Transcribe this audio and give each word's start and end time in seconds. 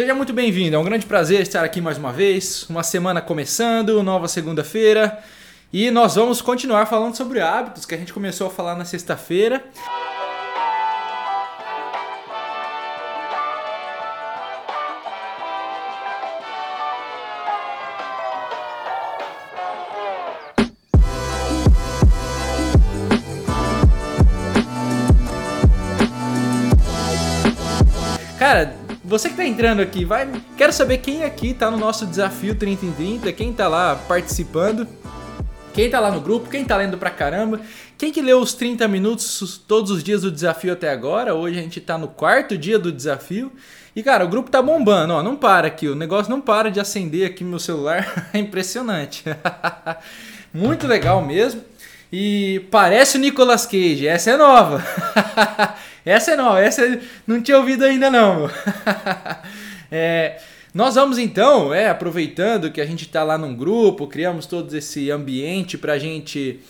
Seja 0.00 0.14
muito 0.14 0.32
bem-vindo, 0.32 0.74
é 0.74 0.78
um 0.78 0.82
grande 0.82 1.04
prazer 1.04 1.42
estar 1.42 1.62
aqui 1.62 1.78
mais 1.78 1.98
uma 1.98 2.10
vez. 2.10 2.66
Uma 2.70 2.82
semana 2.82 3.20
começando, 3.20 4.02
nova 4.02 4.28
segunda-feira. 4.28 5.22
E 5.70 5.90
nós 5.90 6.14
vamos 6.14 6.40
continuar 6.40 6.86
falando 6.86 7.14
sobre 7.14 7.38
hábitos 7.38 7.84
que 7.84 7.94
a 7.94 7.98
gente 7.98 8.10
começou 8.10 8.46
a 8.46 8.50
falar 8.50 8.74
na 8.76 8.86
sexta-feira. 8.86 9.62
Você 29.10 29.28
que 29.28 29.34
tá 29.34 29.44
entrando 29.44 29.82
aqui, 29.82 30.04
vai, 30.04 30.30
quero 30.56 30.72
saber 30.72 30.98
quem 30.98 31.24
aqui 31.24 31.52
tá 31.52 31.68
no 31.68 31.76
nosso 31.76 32.06
desafio 32.06 32.54
30 32.54 32.86
em 32.86 32.92
30, 32.92 33.32
quem 33.32 33.52
tá 33.52 33.66
lá 33.66 33.96
participando, 33.96 34.86
quem 35.74 35.90
tá 35.90 35.98
lá 35.98 36.12
no 36.12 36.20
grupo, 36.20 36.48
quem 36.48 36.64
tá 36.64 36.76
lendo 36.76 36.96
pra 36.96 37.10
caramba, 37.10 37.60
quem 37.98 38.12
que 38.12 38.22
leu 38.22 38.38
os 38.38 38.54
30 38.54 38.86
minutos 38.86 39.60
todos 39.66 39.90
os 39.90 40.04
dias 40.04 40.22
do 40.22 40.30
desafio 40.30 40.72
até 40.72 40.90
agora. 40.90 41.34
Hoje 41.34 41.58
a 41.58 41.62
gente 41.62 41.80
tá 41.80 41.98
no 41.98 42.06
quarto 42.06 42.56
dia 42.56 42.78
do 42.78 42.92
desafio. 42.92 43.50
E 43.96 44.02
cara, 44.04 44.24
o 44.24 44.28
grupo 44.28 44.48
tá 44.48 44.62
bombando, 44.62 45.12
ó, 45.14 45.24
não 45.24 45.34
para 45.34 45.66
aqui, 45.66 45.88
o 45.88 45.96
negócio 45.96 46.30
não 46.30 46.40
para 46.40 46.70
de 46.70 46.78
acender 46.78 47.26
aqui 47.26 47.42
meu 47.42 47.58
celular, 47.58 48.30
é 48.32 48.38
impressionante. 48.38 49.24
Muito 50.54 50.86
legal 50.86 51.20
mesmo. 51.20 51.62
E 52.12 52.64
parece 52.70 53.16
o 53.16 53.20
Nicolas 53.20 53.66
Cage, 53.66 54.06
essa 54.06 54.30
é 54.30 54.36
nova. 54.36 54.80
essa 56.04 56.36
nova, 56.36 56.60
essa 56.60 57.00
não 57.26 57.42
tinha 57.42 57.58
ouvido 57.58 57.84
ainda 57.84 58.10
não. 58.10 58.50
é, 59.90 60.40
nós 60.72 60.94
vamos 60.94 61.18
então, 61.18 61.74
é, 61.74 61.88
aproveitando 61.88 62.70
que 62.70 62.80
a 62.80 62.86
gente 62.86 63.04
está 63.04 63.24
lá 63.24 63.36
num 63.36 63.54
grupo, 63.54 64.06
criamos 64.06 64.46
todo 64.46 64.72
esse 64.76 65.10
ambiente 65.10 65.76
para 65.76 65.94
a 65.94 65.98
gente 65.98 66.60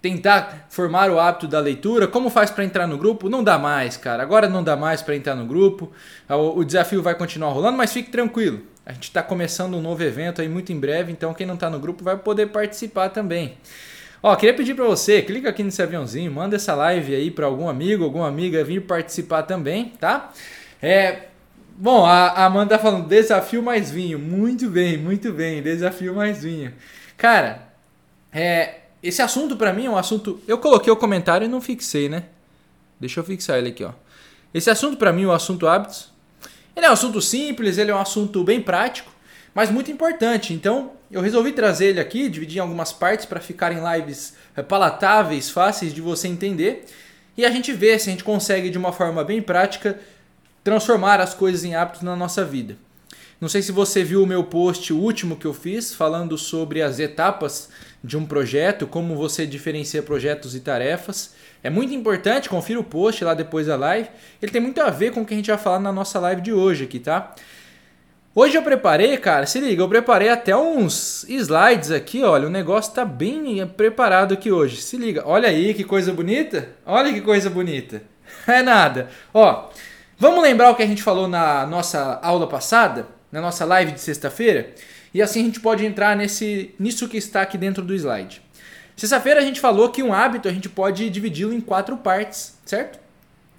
tentar 0.00 0.66
formar 0.70 1.10
o 1.10 1.18
hábito 1.18 1.48
da 1.48 1.58
leitura. 1.58 2.06
Como 2.06 2.30
faz 2.30 2.50
para 2.50 2.64
entrar 2.64 2.86
no 2.86 2.96
grupo? 2.96 3.28
Não 3.28 3.42
dá 3.42 3.58
mais, 3.58 3.96
cara. 3.96 4.22
Agora 4.22 4.48
não 4.48 4.62
dá 4.62 4.76
mais 4.76 5.02
para 5.02 5.16
entrar 5.16 5.34
no 5.34 5.44
grupo. 5.44 5.90
O, 6.28 6.60
o, 6.60 6.64
desafio 6.64 7.02
vai 7.02 7.14
continuar 7.14 7.50
rolando, 7.50 7.76
mas 7.76 7.92
fique 7.92 8.10
tranquilo. 8.10 8.62
A 8.86 8.92
gente 8.92 9.04
está 9.04 9.22
começando 9.22 9.76
um 9.76 9.82
novo 9.82 10.02
evento 10.02 10.40
aí 10.40 10.48
muito 10.48 10.72
em 10.72 10.78
breve, 10.78 11.12
então 11.12 11.34
quem 11.34 11.46
não 11.46 11.54
está 11.54 11.68
no 11.68 11.78
grupo 11.78 12.02
vai 12.02 12.16
poder 12.16 12.46
participar 12.46 13.10
também. 13.10 13.56
Ó, 14.22 14.34
queria 14.34 14.54
pedir 14.54 14.74
para 14.74 14.84
você, 14.84 15.22
clica 15.22 15.48
aqui 15.48 15.62
nesse 15.62 15.80
aviãozinho, 15.80 16.30
manda 16.32 16.56
essa 16.56 16.74
live 16.74 17.14
aí 17.14 17.30
para 17.30 17.46
algum 17.46 17.68
amigo, 17.68 18.02
alguma 18.02 18.26
amiga 18.26 18.64
vir 18.64 18.82
participar 18.82 19.44
também, 19.44 19.92
tá? 20.00 20.32
É, 20.82 21.26
bom, 21.76 22.04
a 22.04 22.44
Amanda 22.44 22.76
tá 22.76 22.82
falando 22.82 23.06
desafio 23.06 23.62
mais 23.62 23.90
vinho. 23.90 24.18
Muito 24.18 24.68
bem, 24.68 24.98
muito 24.98 25.32
bem, 25.32 25.62
desafio 25.62 26.14
mais 26.14 26.42
vinho. 26.42 26.74
Cara, 27.16 27.68
é, 28.32 28.80
esse 29.00 29.22
assunto 29.22 29.56
para 29.56 29.72
mim 29.72 29.86
é 29.86 29.90
um 29.90 29.96
assunto, 29.96 30.40
eu 30.48 30.58
coloquei 30.58 30.92
o 30.92 30.96
comentário 30.96 31.44
e 31.44 31.48
não 31.48 31.60
fixei, 31.60 32.08
né? 32.08 32.24
Deixa 32.98 33.20
eu 33.20 33.24
fixar 33.24 33.58
ele 33.58 33.68
aqui, 33.68 33.84
ó. 33.84 33.92
Esse 34.52 34.68
assunto 34.68 34.96
para 34.96 35.12
mim, 35.12 35.26
o 35.26 35.32
assunto 35.32 35.68
hábitos, 35.68 36.12
ele 36.74 36.86
é 36.86 36.90
um 36.90 36.92
assunto 36.92 37.20
simples, 37.22 37.78
ele 37.78 37.92
é 37.92 37.94
um 37.94 38.00
assunto 38.00 38.42
bem 38.42 38.60
prático 38.60 39.12
mas 39.58 39.72
muito 39.72 39.90
importante. 39.90 40.54
Então, 40.54 40.92
eu 41.10 41.20
resolvi 41.20 41.50
trazer 41.50 41.86
ele 41.86 41.98
aqui, 41.98 42.28
dividir 42.28 42.58
em 42.58 42.60
algumas 42.60 42.92
partes 42.92 43.26
para 43.26 43.40
ficarem 43.40 43.80
lives 43.92 44.34
eh, 44.56 44.62
palatáveis, 44.62 45.50
fáceis 45.50 45.92
de 45.92 46.00
você 46.00 46.28
entender, 46.28 46.84
e 47.36 47.44
a 47.44 47.50
gente 47.50 47.72
vê 47.72 47.98
se 47.98 48.08
a 48.08 48.12
gente 48.12 48.22
consegue 48.22 48.70
de 48.70 48.78
uma 48.78 48.92
forma 48.92 49.24
bem 49.24 49.42
prática 49.42 49.98
transformar 50.62 51.20
as 51.20 51.34
coisas 51.34 51.64
em 51.64 51.74
hábitos 51.74 52.02
na 52.02 52.14
nossa 52.14 52.44
vida. 52.44 52.76
Não 53.40 53.48
sei 53.48 53.60
se 53.60 53.72
você 53.72 54.04
viu 54.04 54.22
o 54.22 54.26
meu 54.28 54.44
post 54.44 54.92
último 54.92 55.34
que 55.34 55.46
eu 55.48 55.52
fiz 55.52 55.92
falando 55.92 56.38
sobre 56.38 56.80
as 56.80 57.00
etapas 57.00 57.68
de 58.04 58.16
um 58.16 58.24
projeto, 58.24 58.86
como 58.86 59.16
você 59.16 59.44
diferencia 59.44 60.04
projetos 60.04 60.54
e 60.54 60.60
tarefas. 60.60 61.34
É 61.64 61.68
muito 61.68 61.92
importante, 61.92 62.48
confira 62.48 62.78
o 62.78 62.84
post 62.84 63.24
lá 63.24 63.34
depois 63.34 63.66
da 63.66 63.74
live. 63.74 64.08
Ele 64.40 64.52
tem 64.52 64.60
muito 64.60 64.80
a 64.80 64.88
ver 64.88 65.10
com 65.10 65.22
o 65.22 65.26
que 65.26 65.34
a 65.34 65.36
gente 65.36 65.50
vai 65.50 65.58
falar 65.58 65.80
na 65.80 65.90
nossa 65.90 66.20
live 66.20 66.42
de 66.42 66.52
hoje 66.52 66.84
aqui, 66.84 67.00
tá? 67.00 67.34
Hoje 68.40 68.56
eu 68.56 68.62
preparei, 68.62 69.16
cara, 69.16 69.46
se 69.46 69.58
liga, 69.58 69.82
eu 69.82 69.88
preparei 69.88 70.28
até 70.28 70.56
uns 70.56 71.24
slides 71.28 71.90
aqui, 71.90 72.22
olha, 72.22 72.46
o 72.46 72.50
negócio 72.50 72.94
tá 72.94 73.04
bem 73.04 73.66
preparado 73.66 74.32
aqui 74.32 74.52
hoje. 74.52 74.80
Se 74.80 74.96
liga, 74.96 75.24
olha 75.26 75.48
aí 75.48 75.74
que 75.74 75.82
coisa 75.82 76.12
bonita, 76.12 76.68
olha 76.86 77.12
que 77.12 77.20
coisa 77.20 77.50
bonita. 77.50 78.00
É 78.46 78.62
nada. 78.62 79.10
Ó, 79.34 79.70
vamos 80.16 80.40
lembrar 80.40 80.70
o 80.70 80.76
que 80.76 80.84
a 80.84 80.86
gente 80.86 81.02
falou 81.02 81.26
na 81.26 81.66
nossa 81.66 82.20
aula 82.22 82.46
passada, 82.46 83.08
na 83.32 83.40
nossa 83.40 83.64
live 83.64 83.90
de 83.90 84.00
sexta-feira, 84.00 84.70
e 85.12 85.20
assim 85.20 85.40
a 85.40 85.44
gente 85.46 85.58
pode 85.58 85.84
entrar 85.84 86.16
nesse 86.16 86.72
nisso 86.78 87.08
que 87.08 87.16
está 87.16 87.42
aqui 87.42 87.58
dentro 87.58 87.82
do 87.82 87.92
slide. 87.92 88.40
Sexta-feira 88.94 89.40
a 89.40 89.44
gente 89.44 89.60
falou 89.60 89.88
que 89.88 90.00
um 90.00 90.12
hábito 90.12 90.46
a 90.46 90.52
gente 90.52 90.68
pode 90.68 91.10
dividi-lo 91.10 91.52
em 91.52 91.60
quatro 91.60 91.96
partes, 91.96 92.56
certo? 92.64 93.00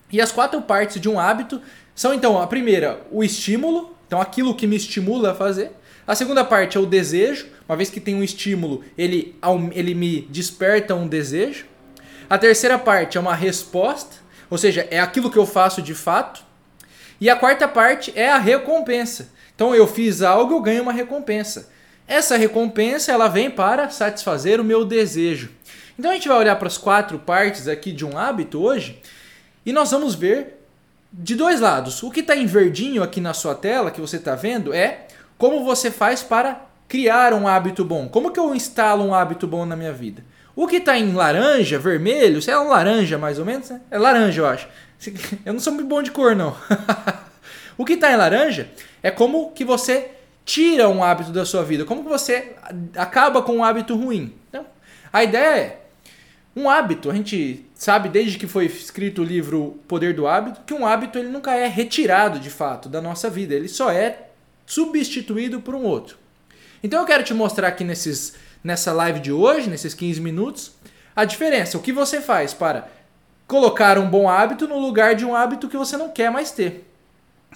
E 0.10 0.22
as 0.22 0.32
quatro 0.32 0.62
partes 0.62 1.02
de 1.02 1.10
um 1.10 1.20
hábito 1.20 1.62
são 1.94 2.14
então 2.14 2.42
a 2.42 2.48
primeira, 2.48 3.02
o 3.12 3.22
estímulo, 3.22 3.99
então, 4.10 4.20
aquilo 4.20 4.56
que 4.56 4.66
me 4.66 4.76
estimula 4.76 5.34
a 5.34 5.36
fazer. 5.36 5.72
A 6.08 6.16
segunda 6.16 6.44
parte 6.44 6.76
é 6.76 6.80
o 6.80 6.86
desejo. 6.88 7.46
Uma 7.68 7.78
vez 7.78 7.92
que 7.92 8.00
tem 8.00 8.16
um 8.16 8.24
estímulo, 8.24 8.84
ele, 8.98 9.36
ele 9.72 9.94
me 9.94 10.22
desperta 10.22 10.96
um 10.96 11.08
desejo. 11.08 11.68
A 12.28 12.36
terceira 12.36 12.80
parte 12.80 13.20
é 13.20 13.22
uma 13.22 13.36
resposta, 13.36 14.16
ou 14.50 14.58
seja, 14.58 14.88
é 14.90 15.00
aquilo 15.00 15.30
que 15.30 15.38
eu 15.38 15.46
faço 15.46 15.80
de 15.80 15.94
fato. 15.94 16.44
E 17.22 17.30
a 17.30 17.36
quarta 17.36 17.68
parte 17.68 18.12
é 18.16 18.32
a 18.32 18.40
recompensa. 18.40 19.30
Então, 19.54 19.76
eu 19.76 19.86
fiz 19.86 20.24
algo, 20.24 20.56
eu 20.56 20.62
ganho 20.62 20.82
uma 20.82 20.92
recompensa. 20.92 21.70
Essa 22.08 22.36
recompensa 22.36 23.12
ela 23.12 23.28
vem 23.28 23.52
para 23.52 23.92
satisfazer 23.92 24.60
o 24.60 24.64
meu 24.64 24.84
desejo. 24.84 25.52
Então, 26.00 26.10
a 26.10 26.16
gente 26.16 26.28
vai 26.28 26.38
olhar 26.40 26.56
para 26.56 26.68
as 26.68 26.80
quatro 26.80 27.20
partes 27.20 27.68
aqui 27.68 27.92
de 27.92 28.04
um 28.04 28.18
hábito 28.18 28.60
hoje 28.60 29.00
e 29.64 29.72
nós 29.72 29.92
vamos 29.92 30.16
ver 30.16 30.59
de 31.12 31.36
dois 31.36 31.60
lados. 31.60 32.04
O 32.04 32.12
que 32.12 32.20
está 32.20 32.36
em 32.36 32.46
verdinho 32.46 33.04
aqui 33.04 33.20
na 33.20 33.34
sua 33.34 33.56
tela, 33.56 33.92
que 33.92 34.02
você 34.02 34.18
está 34.18 34.36
vendo, 34.36 34.74
é 34.74 35.08
como 35.38 35.64
você 35.64 35.90
faz 35.90 36.22
para 36.22 36.66
criar 36.88 37.34
um 37.34 37.48
hábito 37.48 37.86
bom. 37.86 38.08
Como 38.10 38.32
que 38.32 38.40
eu 38.40 38.54
instalo 38.56 39.06
um 39.06 39.14
hábito 39.14 39.48
bom 39.48 39.66
na 39.66 39.76
minha 39.76 39.94
vida? 39.94 40.24
O 40.56 40.68
que 40.68 40.78
está 40.78 40.98
em 40.98 41.14
laranja, 41.14 41.80
vermelho, 41.80 42.42
se 42.42 42.52
é 42.52 42.60
um 42.60 42.68
laranja 42.68 43.18
mais 43.18 43.40
ou 43.40 43.46
menos, 43.46 43.70
né? 43.70 43.80
é 43.90 43.98
laranja 43.98 44.42
eu 44.42 44.46
acho. 44.48 44.68
Eu 45.46 45.54
não 45.54 45.60
sou 45.62 45.72
muito 45.72 45.88
bom 45.88 46.04
de 46.04 46.12
cor 46.12 46.36
não. 46.36 46.54
o 47.78 47.86
que 47.86 47.94
está 47.94 48.12
em 48.12 48.18
laranja 48.18 48.70
é 49.02 49.10
como 49.10 49.52
que 49.52 49.64
você 49.64 50.12
tira 50.44 50.90
um 50.90 51.02
hábito 51.02 51.32
da 51.32 51.46
sua 51.46 51.64
vida, 51.64 51.86
como 51.86 52.04
que 52.04 52.10
você 52.10 52.54
acaba 52.96 53.42
com 53.42 53.58
um 53.58 53.64
hábito 53.64 53.96
ruim. 53.96 54.36
Então, 54.50 54.66
a 55.14 55.24
ideia 55.24 55.58
é 55.58 55.80
um 56.56 56.70
hábito, 56.70 57.10
a 57.10 57.14
gente 57.14 57.66
sabe 57.76 58.10
desde 58.10 58.38
que 58.38 58.48
foi 58.48 58.66
escrito 58.66 59.22
o 59.22 59.26
livro 59.26 59.80
Poder 59.88 60.14
do 60.14 60.28
Hábito, 60.28 60.62
que 60.66 60.74
um 60.74 60.86
hábito 60.86 61.18
ele 61.18 61.30
nunca 61.30 61.56
é 61.56 61.68
retirado 61.68 62.40
de 62.40 62.50
fato 62.50 62.90
da 62.90 63.00
nossa 63.00 63.30
vida, 63.30 63.54
ele 63.54 63.68
só 63.68 63.92
é 63.92 64.30
substituído 64.66 65.62
por 65.62 65.76
um 65.76 65.84
outro. 65.84 66.18
Então 66.84 67.00
eu 67.00 67.06
quero 67.06 67.24
te 67.24 67.34
mostrar 67.34 67.68
aqui 67.68 67.84
nesses, 67.84 68.36
nessa 68.64 68.92
live 68.92 69.20
de 69.20 69.32
hoje, 69.32 69.70
nesses 69.70 69.94
15 69.94 70.20
minutos, 70.22 70.72
a 71.16 71.24
diferença, 71.26 71.78
o 71.78 71.82
que 71.82 71.92
você 71.92 72.20
faz 72.22 72.54
para 72.54 72.90
colocar 73.48 73.98
um 73.98 74.10
bom 74.10 74.30
hábito 74.30 74.68
no 74.68 74.80
lugar 74.80 75.16
de 75.16 75.26
um 75.26 75.36
hábito 75.36 75.68
que 75.68 75.78
você 75.78 75.98
não 75.98 76.10
quer 76.10 76.32
mais 76.32 76.52
ter. 76.52 76.88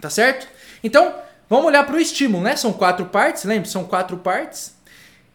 Tá 0.02 0.10
certo? 0.10 0.48
Então, 0.84 1.16
vamos 1.50 1.66
olhar 1.66 1.86
para 1.86 1.96
o 1.96 2.00
estímulo, 2.00 2.44
né? 2.44 2.56
São 2.56 2.74
quatro 2.74 3.06
partes, 3.06 3.44
lembre, 3.44 3.70
são 3.70 3.86
quatro 3.86 4.18
partes. 4.18 4.76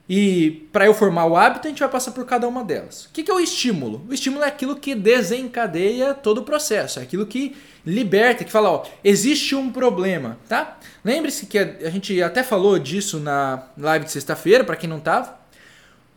E 0.08 0.66
para 0.72 0.86
eu 0.86 0.94
formar 0.94 1.26
o 1.26 1.36
hábito, 1.36 1.66
a 1.66 1.70
gente 1.70 1.80
vai 1.80 1.88
passar 1.88 2.12
por 2.12 2.24
cada 2.24 2.48
uma 2.48 2.64
delas. 2.64 3.04
O 3.04 3.10
que 3.12 3.30
é 3.30 3.34
o 3.34 3.38
estímulo? 3.38 4.06
O 4.08 4.14
estímulo 4.14 4.42
é 4.42 4.48
aquilo 4.48 4.76
que 4.76 4.94
desencadeia 4.94 6.14
todo 6.14 6.38
o 6.38 6.44
processo, 6.44 6.98
é 6.98 7.02
aquilo 7.02 7.26
que 7.26 7.54
liberta, 7.84 8.42
que 8.42 8.50
fala, 8.50 8.70
ó, 8.70 8.84
existe 9.04 9.54
um 9.54 9.70
problema, 9.70 10.38
tá? 10.48 10.78
Lembre-se 11.04 11.44
que 11.44 11.58
a 11.58 11.90
gente 11.90 12.22
até 12.22 12.42
falou 12.42 12.78
disso 12.78 13.20
na 13.20 13.64
live 13.76 14.06
de 14.06 14.12
sexta-feira, 14.12 14.64
para 14.64 14.76
quem 14.76 14.88
não 14.88 14.98
estava. 14.98 15.36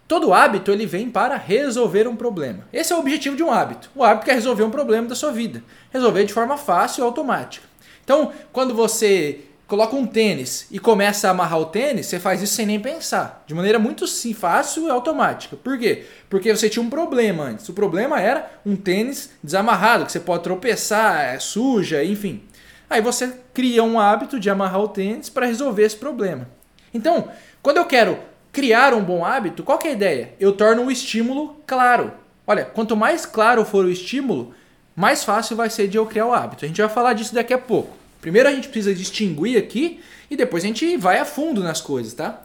Todo 0.08 0.34
hábito 0.34 0.72
ele 0.72 0.86
vem 0.86 1.10
para 1.10 1.36
resolver 1.36 2.08
um 2.08 2.16
problema. 2.16 2.68
Esse 2.72 2.94
é 2.94 2.96
o 2.96 3.00
objetivo 3.00 3.36
de 3.36 3.44
um 3.44 3.52
hábito. 3.52 3.90
O 3.96 4.04
hábito 4.04 4.26
quer 4.26 4.34
resolver 4.34 4.64
um 4.64 4.72
problema 4.72 5.08
da 5.08 5.16
sua 5.16 5.32
vida, 5.32 5.64
resolver 5.92 6.24
de 6.26 6.34
forma 6.34 6.58
fácil 6.58 7.02
e 7.02 7.06
automática. 7.06 7.66
Então, 8.04 8.32
quando 8.52 8.74
você 8.74 9.42
coloca 9.72 9.96
um 9.96 10.06
tênis 10.06 10.68
e 10.70 10.78
começa 10.78 11.30
a 11.30 11.32
amarrar 11.32 11.58
o 11.58 11.66
tênis, 11.66 12.08
você 12.08 12.20
faz 12.20 12.42
isso 12.42 12.56
sem 12.56 12.66
nem 12.66 12.78
pensar. 12.78 13.42
De 13.48 13.56
maneira 13.56 13.80
muito 13.80 14.06
fácil 14.34 14.86
e 14.86 14.92
automática. 14.92 15.56
Por 15.56 15.80
quê? 15.80 16.04
Porque 16.30 16.54
você 16.54 16.68
tinha 16.68 16.84
um 16.84 16.90
problema 16.90 17.46
antes. 17.46 17.70
O 17.70 17.74
problema 17.74 18.20
era 18.20 18.52
um 18.66 18.76
tênis 18.76 19.30
desamarrado, 19.42 20.06
que 20.06 20.12
você 20.12 20.20
pode 20.20 20.44
tropeçar, 20.44 21.22
é 21.22 21.40
suja, 21.40 22.04
enfim. 22.04 22.44
Aí 22.90 23.02
você 23.02 23.34
cria 23.54 23.82
um 23.82 23.98
hábito 23.98 24.42
de 24.42 24.50
amarrar 24.50 24.82
o 24.82 24.90
tênis 24.90 25.30
para 25.30 25.46
resolver 25.46 25.84
esse 25.84 25.96
problema. 25.96 26.50
Então, 26.94 27.30
quando 27.62 27.78
eu 27.78 27.86
quero 27.86 28.20
criar 28.52 28.94
um 28.94 29.02
bom 29.02 29.24
hábito, 29.24 29.64
qual 29.64 29.80
é 29.86 29.88
a 29.88 29.92
ideia? 29.92 30.34
Eu 30.38 30.52
torno 30.52 30.84
o 30.84 30.92
estímulo 30.92 31.62
claro. 31.66 32.12
Olha, 32.46 32.66
quanto 32.66 32.98
mais 32.98 33.26
claro 33.26 33.64
for 33.64 33.86
o 33.86 33.90
estímulo, 33.90 34.54
mais 34.94 35.24
fácil 35.24 35.56
vai 35.56 35.70
ser 35.70 35.88
de 35.88 35.98
eu 35.98 36.06
criar 36.06 36.26
o 36.26 36.34
hábito. 36.34 36.66
A 36.66 36.68
gente 36.68 36.82
vai 36.82 36.90
falar 36.90 37.14
disso 37.14 37.34
daqui 37.34 37.54
a 37.54 37.58
pouco. 37.58 38.01
Primeiro 38.22 38.48
a 38.48 38.54
gente 38.54 38.70
precisa 38.70 38.94
distinguir 38.94 39.58
aqui 39.58 40.00
e 40.30 40.38
depois 40.38 40.64
a 40.64 40.68
gente 40.68 40.96
vai 40.96 41.18
a 41.18 41.26
fundo 41.26 41.62
nas 41.62 41.82
coisas, 41.82 42.14
tá? 42.14 42.42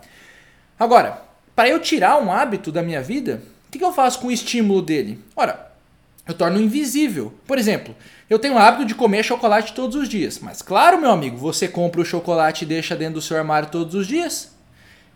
Agora, 0.79 1.23
para 1.55 1.69
eu 1.69 1.79
tirar 1.79 2.21
um 2.21 2.33
hábito 2.33 2.73
da 2.73 2.83
minha 2.83 3.03
vida, 3.03 3.43
o 3.69 3.71
que, 3.71 3.79
que 3.79 3.85
eu 3.85 3.93
faço 3.93 4.19
com 4.21 4.29
o 4.29 4.33
estímulo 4.33 4.83
dele? 4.83 5.19
Ora, 5.37 5.71
eu 6.27 6.35
torno 6.35 6.61
invisível. 6.61 7.33
Por 7.47 7.59
exemplo, 7.59 7.95
eu 8.29 8.39
tenho 8.39 8.55
o 8.55 8.59
hábito 8.59 8.85
de 8.85 8.95
comer 8.95 9.23
chocolate 9.23 9.73
todos 9.73 9.97
os 9.97 10.09
dias. 10.09 10.41
Mas 10.41 10.61
claro, 10.61 11.01
meu 11.01 11.11
amigo, 11.11 11.37
você 11.37 11.69
compra 11.69 12.01
o 12.01 12.05
chocolate 12.05 12.65
e 12.65 12.67
deixa 12.67 12.97
dentro 12.97 13.15
do 13.15 13.23
seu 13.23 13.37
armário 13.37 13.69
todos 13.71 13.95
os 13.95 14.07
dias? 14.07 14.55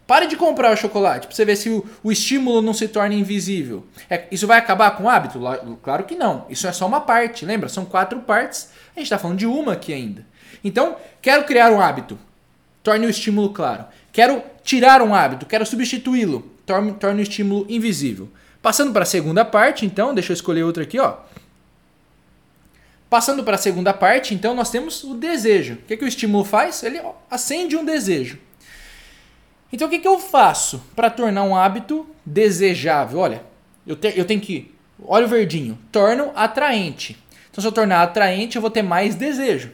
Pare 0.07 0.27
de 0.27 0.37
comprar 0.37 0.73
o 0.73 0.77
chocolate 0.77 1.27
para 1.27 1.37
você 1.37 1.45
ver 1.45 1.57
se 1.57 1.71
o, 1.71 1.85
o, 2.03 2.11
estímulo 2.11 2.61
não 2.61 2.75
se 2.75 2.89
torna 2.89 3.15
invisível. 3.15 3.87
É, 4.09 4.25
isso 4.31 4.47
vai 4.47 4.59
acabar 4.59 4.91
com 4.93 5.05
o 5.05 5.09
hábito? 5.09 5.39
Claro 5.83 6.05
que 6.05 6.17
não. 6.17 6.47
Isso 6.51 6.67
é 6.67 6.73
só 6.73 6.87
uma 6.87 7.01
parte. 7.01 7.45
Lembra? 7.45 7.69
São 7.69 7.85
quatro 7.85 8.19
partes. 8.21 8.71
A 8.97 8.99
gente 8.99 9.07
está 9.07 9.19
falando 9.19 9.39
de 9.39 9.47
uma 9.47 9.75
aqui 9.75 9.93
ainda. 9.93 10.27
Então, 10.63 10.97
quero 11.23 11.45
criar 11.45 11.71
um 11.71 11.81
hábito. 11.81 12.19
Torne 12.83 13.07
o 13.07 13.11
estímulo 13.11 13.51
claro. 13.51 13.85
Quero 14.13 14.43
tirar 14.63 15.03
um 15.03 15.15
hábito. 15.15 15.47
Quero 15.47 15.65
substituí-lo. 15.67 16.51
Torne, 16.67 16.93
torne 16.93 17.21
o 17.21 17.23
estímulo 17.23 17.67
invisível. 17.69 18.29
Passando 18.63 18.93
para 18.93 19.03
a 19.03 19.07
segunda 19.07 19.45
parte, 19.45 19.87
então, 19.87 20.15
deixa 20.15 20.33
eu 20.33 20.35
escolher 20.35 20.63
outra 20.63 20.83
aqui, 20.83 20.99
ó. 20.99 21.17
Passando 23.09 23.43
para 23.43 23.57
a 23.57 23.59
segunda 23.59 23.93
parte, 23.93 24.35
então, 24.35 24.55
nós 24.55 24.71
temos 24.71 25.03
o 25.03 25.15
desejo. 25.15 25.75
O 25.75 25.77
que, 25.79 25.97
que 25.97 26.05
o 26.05 26.09
estímulo 26.09 26.45
faz? 26.45 26.83
Ele 26.83 27.01
acende 27.31 27.77
um 27.77 27.85
desejo. 27.85 28.39
Então, 29.73 29.89
o 29.89 29.91
que, 29.91 29.99
que 29.99 30.09
eu 30.09 30.19
faço 30.19 30.83
para 30.95 31.11
tornar 31.11 31.45
um 31.45 31.57
hábito 31.57 32.07
desejável? 32.25 33.21
Olha, 33.21 33.43
eu, 33.87 33.97
te, 33.97 34.13
eu 34.17 34.25
tenho 34.25 34.41
que. 34.41 34.73
Olha 35.03 35.27
o 35.27 35.29
verdinho. 35.29 35.79
Torno 35.91 36.31
atraente. 36.35 37.17
Então, 37.51 37.63
se 37.63 37.67
eu 37.67 37.73
tornar 37.73 38.03
atraente, 38.03 38.57
eu 38.57 38.63
vou 38.63 38.71
ter 38.71 38.83
mais 38.83 39.15
desejo. 39.15 39.71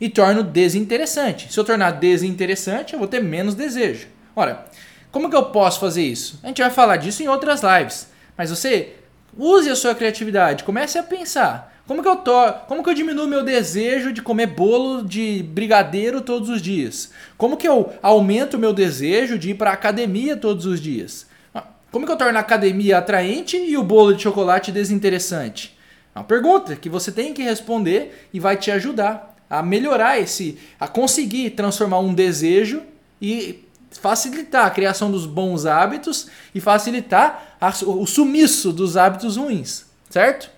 E 0.00 0.08
torno 0.08 0.42
desinteressante. 0.42 1.52
Se 1.52 1.58
eu 1.58 1.64
tornar 1.64 1.92
desinteressante, 1.92 2.94
eu 2.94 2.98
vou 2.98 3.08
ter 3.08 3.22
menos 3.22 3.54
desejo. 3.54 4.08
Ora, 4.34 4.66
como 5.10 5.28
que 5.28 5.36
eu 5.36 5.46
posso 5.46 5.80
fazer 5.80 6.02
isso? 6.02 6.38
A 6.42 6.46
gente 6.46 6.62
vai 6.62 6.70
falar 6.70 6.96
disso 6.96 7.22
em 7.22 7.28
outras 7.28 7.62
lives. 7.62 8.08
Mas 8.36 8.50
você 8.50 8.94
use 9.36 9.68
a 9.68 9.76
sua 9.76 9.94
criatividade, 9.94 10.64
comece 10.64 10.98
a 10.98 11.02
pensar. 11.02 11.70
Como 11.86 12.02
que 12.02 12.08
eu 12.08 12.16
to... 12.16 12.54
como 12.68 12.84
que 12.84 12.90
eu 12.90 12.94
diminuo 12.94 13.26
meu 13.26 13.42
desejo 13.42 14.12
de 14.12 14.22
comer 14.22 14.46
bolo 14.46 15.02
de 15.02 15.42
brigadeiro 15.42 16.20
todos 16.20 16.48
os 16.48 16.62
dias? 16.62 17.10
Como 17.36 17.56
que 17.56 17.66
eu 17.66 17.92
aumento 18.00 18.54
o 18.54 18.60
meu 18.60 18.72
desejo 18.72 19.36
de 19.36 19.50
ir 19.50 19.54
para 19.54 19.72
academia 19.72 20.36
todos 20.36 20.66
os 20.66 20.80
dias? 20.80 21.26
Ah, 21.52 21.64
como 21.90 22.06
que 22.06 22.12
eu 22.12 22.16
torno 22.16 22.38
a 22.38 22.40
academia 22.40 22.98
atraente 22.98 23.56
e 23.56 23.76
o 23.76 23.82
bolo 23.82 24.14
de 24.14 24.22
chocolate 24.22 24.70
desinteressante? 24.70 25.76
É 26.14 26.18
uma 26.20 26.24
pergunta 26.24 26.76
que 26.76 26.88
você 26.88 27.10
tem 27.10 27.34
que 27.34 27.42
responder 27.42 28.28
e 28.32 28.38
vai 28.38 28.56
te 28.56 28.70
ajudar 28.70 29.29
a 29.50 29.62
melhorar 29.62 30.20
esse, 30.20 30.56
a 30.78 30.86
conseguir 30.86 31.50
transformar 31.50 31.98
um 31.98 32.14
desejo 32.14 32.82
e 33.20 33.68
facilitar 33.90 34.66
a 34.66 34.70
criação 34.70 35.10
dos 35.10 35.26
bons 35.26 35.66
hábitos 35.66 36.28
e 36.54 36.60
facilitar 36.60 37.56
a, 37.60 37.70
o 37.84 38.06
sumiço 38.06 38.72
dos 38.72 38.96
hábitos 38.96 39.36
ruins, 39.36 39.86
certo? 40.08 40.48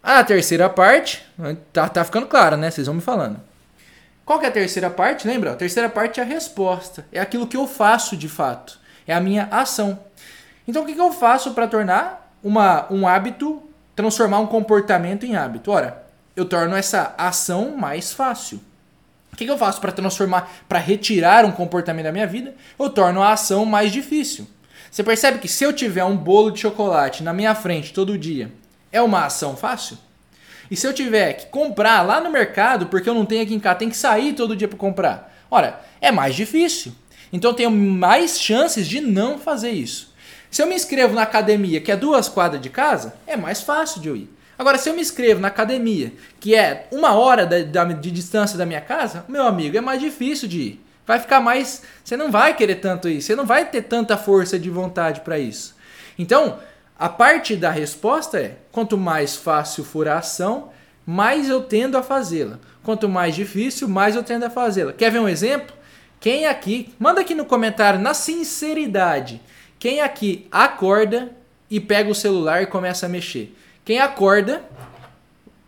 A 0.00 0.22
terceira 0.22 0.68
parte, 0.68 1.24
tá, 1.72 1.88
tá 1.88 2.04
ficando 2.04 2.26
claro, 2.26 2.56
né? 2.56 2.70
Vocês 2.70 2.86
vão 2.86 2.96
me 2.96 3.00
falando. 3.00 3.40
Qual 4.24 4.38
que 4.38 4.46
é 4.46 4.48
a 4.48 4.52
terceira 4.52 4.88
parte? 4.88 5.26
Lembra? 5.26 5.52
A 5.52 5.56
terceira 5.56 5.88
parte 5.88 6.20
é 6.20 6.22
a 6.22 6.26
resposta. 6.26 7.06
É 7.10 7.20
aquilo 7.20 7.46
que 7.46 7.56
eu 7.56 7.66
faço 7.66 8.16
de 8.16 8.28
fato. 8.28 8.78
É 9.06 9.14
a 9.14 9.20
minha 9.20 9.48
ação. 9.50 9.98
Então 10.68 10.82
o 10.82 10.86
que, 10.86 10.94
que 10.94 11.00
eu 11.00 11.12
faço 11.12 11.52
para 11.52 11.66
tornar 11.66 12.32
uma, 12.42 12.86
um 12.90 13.06
hábito, 13.06 13.62
transformar 13.96 14.40
um 14.40 14.46
comportamento 14.46 15.26
em 15.26 15.36
hábito? 15.36 15.70
Ora, 15.70 16.03
eu 16.36 16.44
torno 16.44 16.74
essa 16.74 17.14
ação 17.16 17.76
mais 17.76 18.12
fácil. 18.12 18.60
O 19.32 19.36
que, 19.36 19.44
que 19.44 19.50
eu 19.50 19.58
faço 19.58 19.80
para 19.80 19.92
transformar, 19.92 20.52
para 20.68 20.78
retirar 20.78 21.44
um 21.44 21.52
comportamento 21.52 22.04
da 22.04 22.12
minha 22.12 22.26
vida? 22.26 22.54
Eu 22.78 22.88
torno 22.88 23.22
a 23.22 23.32
ação 23.32 23.64
mais 23.64 23.92
difícil. 23.92 24.46
Você 24.90 25.02
percebe 25.02 25.38
que 25.38 25.48
se 25.48 25.64
eu 25.64 25.72
tiver 25.72 26.04
um 26.04 26.16
bolo 26.16 26.52
de 26.52 26.60
chocolate 26.60 27.24
na 27.24 27.32
minha 27.32 27.54
frente 27.54 27.92
todo 27.92 28.16
dia, 28.16 28.52
é 28.92 29.02
uma 29.02 29.24
ação 29.24 29.56
fácil? 29.56 29.98
E 30.70 30.76
se 30.76 30.86
eu 30.86 30.92
tiver 30.92 31.32
que 31.32 31.46
comprar 31.46 32.02
lá 32.02 32.20
no 32.20 32.30
mercado, 32.30 32.86
porque 32.86 33.08
eu 33.08 33.14
não 33.14 33.26
tenho 33.26 33.42
aqui 33.42 33.54
em 33.54 33.58
casa, 33.58 33.80
tem 33.80 33.90
que 33.90 33.96
sair 33.96 34.34
todo 34.34 34.54
dia 34.54 34.68
para 34.68 34.78
comprar? 34.78 35.34
Ora, 35.50 35.80
é 36.00 36.12
mais 36.12 36.34
difícil. 36.34 36.92
Então 37.32 37.50
eu 37.50 37.56
tenho 37.56 37.70
mais 37.72 38.40
chances 38.40 38.86
de 38.86 39.00
não 39.00 39.38
fazer 39.38 39.70
isso. 39.70 40.14
Se 40.48 40.62
eu 40.62 40.66
me 40.68 40.76
inscrevo 40.76 41.14
na 41.14 41.22
academia, 41.22 41.80
que 41.80 41.90
é 41.90 41.96
duas 41.96 42.28
quadras 42.28 42.62
de 42.62 42.70
casa, 42.70 43.14
é 43.26 43.36
mais 43.36 43.60
fácil 43.60 44.00
de 44.00 44.08
eu 44.08 44.14
ir. 44.14 44.30
Agora, 44.58 44.78
se 44.78 44.88
eu 44.88 44.94
me 44.94 45.00
inscrevo 45.00 45.40
na 45.40 45.48
academia, 45.48 46.12
que 46.38 46.54
é 46.54 46.86
uma 46.92 47.14
hora 47.14 47.46
de, 47.46 47.64
de 47.64 48.10
distância 48.10 48.56
da 48.56 48.64
minha 48.64 48.80
casa, 48.80 49.24
meu 49.28 49.46
amigo, 49.46 49.76
é 49.76 49.80
mais 49.80 50.00
difícil 50.00 50.48
de 50.48 50.60
ir. 50.60 50.84
Vai 51.06 51.18
ficar 51.18 51.40
mais. 51.40 51.82
Você 52.02 52.16
não 52.16 52.30
vai 52.30 52.54
querer 52.54 52.76
tanto 52.76 53.08
ir, 53.08 53.20
você 53.20 53.36
não 53.36 53.44
vai 53.44 53.66
ter 53.66 53.82
tanta 53.82 54.16
força 54.16 54.58
de 54.58 54.70
vontade 54.70 55.20
para 55.20 55.38
isso. 55.38 55.74
Então, 56.18 56.58
a 56.98 57.08
parte 57.08 57.56
da 57.56 57.70
resposta 57.70 58.38
é: 58.38 58.56
quanto 58.72 58.96
mais 58.96 59.36
fácil 59.36 59.84
for 59.84 60.08
a 60.08 60.18
ação, 60.18 60.70
mais 61.04 61.48
eu 61.48 61.62
tendo 61.62 61.98
a 61.98 62.02
fazê-la. 62.02 62.58
Quanto 62.82 63.08
mais 63.08 63.34
difícil, 63.34 63.88
mais 63.88 64.14
eu 64.14 64.22
tendo 64.22 64.44
a 64.44 64.50
fazê-la. 64.50 64.92
Quer 64.92 65.10
ver 65.10 65.18
um 65.18 65.28
exemplo? 65.28 65.74
Quem 66.20 66.46
aqui, 66.46 66.94
manda 66.98 67.20
aqui 67.20 67.34
no 67.34 67.44
comentário, 67.44 68.00
na 68.00 68.14
sinceridade, 68.14 69.42
quem 69.78 70.00
aqui 70.00 70.46
acorda 70.50 71.30
e 71.70 71.78
pega 71.78 72.10
o 72.10 72.14
celular 72.14 72.62
e 72.62 72.66
começa 72.66 73.04
a 73.04 73.08
mexer? 73.10 73.54
Quem 73.84 73.98
acorda, 73.98 74.64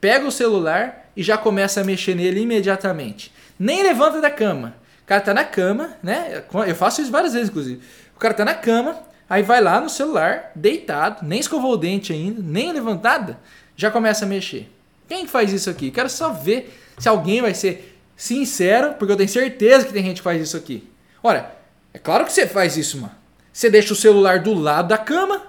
pega 0.00 0.26
o 0.26 0.32
celular 0.32 1.10
e 1.16 1.22
já 1.22 1.36
começa 1.36 1.80
a 1.80 1.84
mexer 1.84 2.14
nele 2.14 2.40
imediatamente. 2.40 3.32
Nem 3.58 3.82
levanta 3.82 4.20
da 4.20 4.30
cama. 4.30 4.74
O 5.02 5.06
cara 5.06 5.20
tá 5.20 5.34
na 5.34 5.44
cama, 5.44 5.96
né? 6.02 6.44
Eu 6.66 6.74
faço 6.74 7.00
isso 7.00 7.10
várias 7.10 7.32
vezes, 7.32 7.48
inclusive. 7.48 7.82
O 8.14 8.18
cara 8.18 8.34
tá 8.34 8.44
na 8.44 8.54
cama, 8.54 8.98
aí 9.28 9.42
vai 9.42 9.60
lá 9.60 9.80
no 9.80 9.88
celular, 9.90 10.50
deitado, 10.54 11.26
nem 11.26 11.38
escovou 11.38 11.72
o 11.72 11.76
dente 11.76 12.12
ainda, 12.12 12.42
nem 12.42 12.72
levantada, 12.72 13.38
já 13.76 13.90
começa 13.90 14.24
a 14.24 14.28
mexer. 14.28 14.70
Quem 15.08 15.26
faz 15.26 15.52
isso 15.52 15.70
aqui? 15.70 15.90
Quero 15.90 16.08
só 16.08 16.30
ver 16.30 16.76
se 16.98 17.08
alguém 17.08 17.42
vai 17.42 17.54
ser 17.54 17.98
sincero, 18.16 18.94
porque 18.94 19.12
eu 19.12 19.16
tenho 19.16 19.28
certeza 19.28 19.86
que 19.86 19.92
tem 19.92 20.02
gente 20.02 20.16
que 20.16 20.22
faz 20.22 20.40
isso 20.40 20.56
aqui. 20.56 20.90
Ora, 21.22 21.54
é 21.92 21.98
claro 21.98 22.24
que 22.24 22.32
você 22.32 22.46
faz 22.46 22.76
isso, 22.76 22.98
mano. 22.98 23.14
Você 23.52 23.70
deixa 23.70 23.92
o 23.92 23.96
celular 23.96 24.40
do 24.40 24.54
lado 24.54 24.88
da 24.88 24.98
cama. 24.98 25.42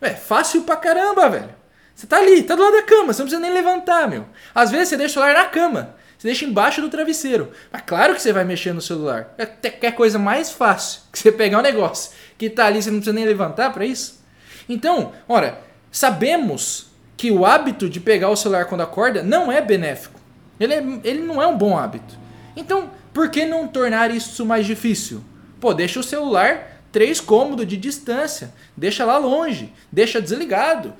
É 0.00 0.10
fácil 0.10 0.62
pra 0.62 0.76
caramba, 0.76 1.28
velho. 1.28 1.61
Você 2.02 2.08
tá 2.08 2.16
ali, 2.16 2.42
tá 2.42 2.56
do 2.56 2.62
lado 2.62 2.72
da 2.72 2.82
cama, 2.82 3.12
você 3.12 3.22
não 3.22 3.28
precisa 3.28 3.40
nem 3.40 3.52
levantar, 3.52 4.08
meu. 4.08 4.26
Às 4.52 4.72
vezes 4.72 4.88
você 4.88 4.96
deixa 4.96 5.12
o 5.12 5.22
celular 5.22 5.40
na 5.40 5.48
cama, 5.48 5.94
você 6.18 6.26
deixa 6.26 6.44
embaixo 6.44 6.80
do 6.80 6.88
travesseiro. 6.88 7.52
Mas 7.70 7.82
claro 7.86 8.12
que 8.12 8.20
você 8.20 8.32
vai 8.32 8.44
mexer 8.44 8.72
no 8.72 8.80
celular. 8.80 9.32
É 9.38 9.44
até 9.44 9.92
coisa 9.92 10.18
mais 10.18 10.50
fácil 10.50 11.02
que 11.12 11.18
você 11.20 11.30
pegar 11.30 11.60
um 11.60 11.62
negócio 11.62 12.10
que 12.36 12.50
tá 12.50 12.66
ali, 12.66 12.82
você 12.82 12.90
não 12.90 12.98
precisa 12.98 13.14
nem 13.14 13.24
levantar 13.24 13.72
para 13.72 13.86
isso. 13.86 14.20
Então, 14.68 15.12
ora, 15.28 15.60
sabemos 15.92 16.88
que 17.16 17.30
o 17.30 17.46
hábito 17.46 17.88
de 17.88 18.00
pegar 18.00 18.30
o 18.30 18.36
celular 18.36 18.64
quando 18.64 18.80
acorda 18.80 19.22
não 19.22 19.52
é 19.52 19.60
benéfico. 19.60 20.18
Ele, 20.58 20.74
é, 20.74 20.84
ele 21.04 21.20
não 21.20 21.40
é 21.40 21.46
um 21.46 21.56
bom 21.56 21.78
hábito. 21.78 22.18
Então, 22.56 22.90
por 23.14 23.30
que 23.30 23.46
não 23.46 23.68
tornar 23.68 24.10
isso 24.10 24.44
mais 24.44 24.66
difícil? 24.66 25.22
Pô, 25.60 25.72
deixa 25.72 26.00
o 26.00 26.02
celular 26.02 26.82
três 26.90 27.20
cômodos 27.20 27.66
de 27.66 27.76
distância, 27.76 28.52
deixa 28.76 29.04
lá 29.04 29.16
longe, 29.16 29.72
deixa 29.90 30.20
desligado, 30.20 30.92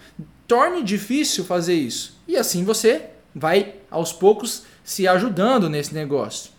torne 0.52 0.82
difícil 0.82 1.46
fazer 1.46 1.72
isso. 1.72 2.20
E 2.28 2.36
assim 2.36 2.62
você 2.62 3.06
vai 3.34 3.76
aos 3.90 4.12
poucos 4.12 4.64
se 4.84 5.08
ajudando 5.08 5.70
nesse 5.70 5.94
negócio. 5.94 6.50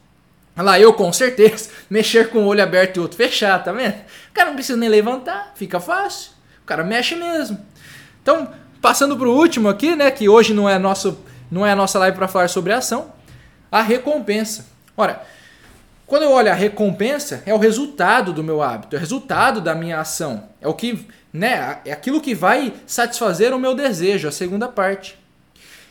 Olha 0.58 0.66
lá, 0.66 0.80
eu 0.80 0.96
com 0.96 1.14
certeza, 1.14 1.70
mexer 1.88 2.32
com 2.32 2.40
o 2.40 2.48
olho 2.48 2.64
aberto 2.64 2.98
e 2.98 3.00
outro 3.00 3.16
fechado, 3.16 3.66
tá 3.66 3.72
vendo? 3.72 3.94
O 3.94 4.34
cara 4.34 4.50
não 4.50 4.56
precisa 4.56 4.80
nem 4.80 4.90
levantar, 4.90 5.52
fica 5.54 5.80
fácil. 5.80 6.32
O 6.64 6.66
cara 6.66 6.84
mexe 6.84 7.16
mesmo. 7.16 7.64
Então, 8.20 8.52
passando 8.82 9.16
para 9.16 9.28
o 9.28 9.38
último 9.38 9.70
aqui, 9.70 9.96
né, 9.96 10.10
que 10.10 10.28
hoje 10.28 10.56
não 10.56 10.68
é 10.68 10.80
nosso 10.80 11.16
não 11.52 11.64
é 11.64 11.72
a 11.72 11.76
nossa 11.76 12.00
live 12.00 12.18
para 12.18 12.28
falar 12.28 12.48
sobre 12.48 12.74
ação, 12.74 13.14
a 13.72 13.84
recompensa. 13.84 14.66
Ora, 14.98 15.22
quando 16.14 16.26
eu 16.26 16.32
olho 16.32 16.52
a 16.52 16.54
recompensa, 16.54 17.42
é 17.44 17.52
o 17.56 17.58
resultado 17.58 18.32
do 18.32 18.44
meu 18.44 18.62
hábito, 18.62 18.96
é 18.96 18.98
o 18.98 19.00
resultado 19.00 19.60
da 19.60 19.74
minha 19.74 20.00
ação. 20.00 20.48
É 20.62 20.68
o 20.68 20.74
que 20.76 21.08
né? 21.34 21.80
É 21.84 21.92
aquilo 21.92 22.22
que 22.22 22.36
vai 22.36 22.72
satisfazer 22.86 23.52
o 23.52 23.58
meu 23.58 23.74
desejo, 23.74 24.28
a 24.28 24.32
segunda 24.32 24.68
parte. 24.68 25.18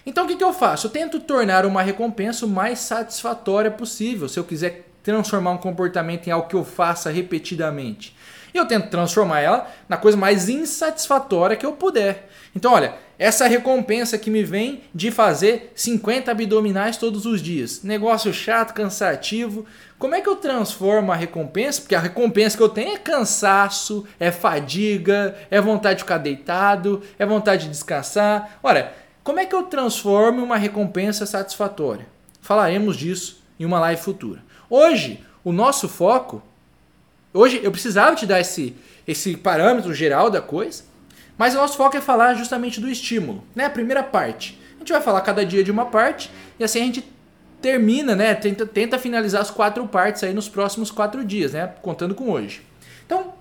Então 0.07 0.25
o 0.25 0.29
que, 0.29 0.37
que 0.37 0.45
eu 0.45 0.53
faço? 0.53 0.87
Eu 0.87 0.93
tento 0.93 1.19
tornar 1.19 1.67
uma 1.67 1.83
recompensa 1.83 2.47
o 2.47 2.49
mais 2.49 2.79
satisfatória 2.79 3.69
possível, 3.69 4.29
se 4.29 4.39
eu 4.39 4.45
quiser 4.45 4.89
transformar 5.03 5.51
um 5.51 5.59
comportamento 5.59 6.29
em 6.29 6.31
algo 6.31 6.47
que 6.47 6.55
eu 6.55 6.65
faça 6.65 7.11
repetidamente. 7.11 8.17
E 8.55 8.59
eu 8.59 8.67
tento 8.67 8.91
transformar 8.91 9.41
ela 9.41 9.71
na 9.89 9.97
coisa 9.97 10.17
mais 10.17 10.49
insatisfatória 10.49 11.57
que 11.57 11.65
eu 11.65 11.73
puder. 11.73 12.29
Então, 12.55 12.73
olha, 12.73 12.95
essa 13.19 13.47
recompensa 13.47 14.19
que 14.19 14.31
me 14.31 14.43
vem 14.43 14.83
de 14.95 15.11
fazer 15.11 15.73
50 15.75 16.31
abdominais 16.31 16.97
todos 16.97 17.25
os 17.25 17.41
dias. 17.41 17.83
Negócio 17.83 18.33
chato, 18.33 18.75
cansativo. 18.75 19.65
Como 19.99 20.15
é 20.15 20.21
que 20.21 20.29
eu 20.29 20.37
transformo 20.37 21.13
a 21.13 21.17
recompensa? 21.17 21.81
Porque 21.81 21.95
a 21.95 22.01
recompensa 22.01 22.57
que 22.57 22.63
eu 22.63 22.69
tenho 22.69 22.95
é 22.95 22.99
cansaço, 22.99 24.05
é 24.19 24.31
fadiga, 24.31 25.37
é 25.51 25.61
vontade 25.61 25.99
de 25.99 26.03
ficar 26.03 26.19
deitado, 26.19 27.03
é 27.19 27.25
vontade 27.25 27.65
de 27.65 27.71
descansar. 27.71 28.59
Ora, 28.63 28.93
como 29.23 29.39
é 29.39 29.47
que 29.47 29.55
eu 29.55 29.63
transformo 29.63 30.43
uma 30.43 30.57
recompensa 30.57 31.25
satisfatória? 31.25 32.07
Falaremos 32.41 32.97
disso 32.97 33.41
em 33.59 33.65
uma 33.65 33.79
live 33.79 34.03
futura. 34.03 34.43
Hoje, 34.69 35.25
o 35.45 35.53
nosso 35.53 35.89
foco, 35.89 36.43
hoje 37.33 37.61
eu 37.63 37.71
precisava 37.71 38.15
te 38.17 38.27
dar 38.27 38.41
esse, 38.41 38.75
esse 39.07 39.37
parâmetro 39.37 39.95
geral 39.95 40.31
da 40.31 40.41
coisa, 40.41 40.85
mas 41.37 41.55
o 41.55 41.59
nosso 41.59 41.77
foco 41.77 41.97
é 41.97 42.01
falar 42.01 42.35
justamente 42.35 42.81
do 42.81 42.89
estímulo, 42.89 43.45
né? 43.55 43.67
A 43.67 43.71
primeira 43.71 44.03
parte. 44.03 44.59
A 44.77 44.79
gente 44.81 44.93
vai 44.93 45.01
falar 45.01 45.21
cada 45.23 45.45
dia 45.45 45.65
de 45.65 45.71
uma 45.71 45.87
parte 45.87 46.31
e 46.59 46.65
assim 46.65 46.81
a 46.81 46.85
gente 46.85 47.05
termina, 47.61 48.15
né? 48.15 48.35
Tenta, 48.35 48.67
tenta 48.67 48.99
finalizar 48.99 49.41
as 49.41 49.51
quatro 49.51 49.87
partes 49.87 50.23
aí 50.25 50.35
nos 50.35 50.49
próximos 50.49 50.91
quatro 50.91 51.25
dias, 51.25 51.53
né? 51.53 51.73
Contando 51.81 52.15
com 52.15 52.31
hoje. 52.31 52.63
Então, 53.07 53.33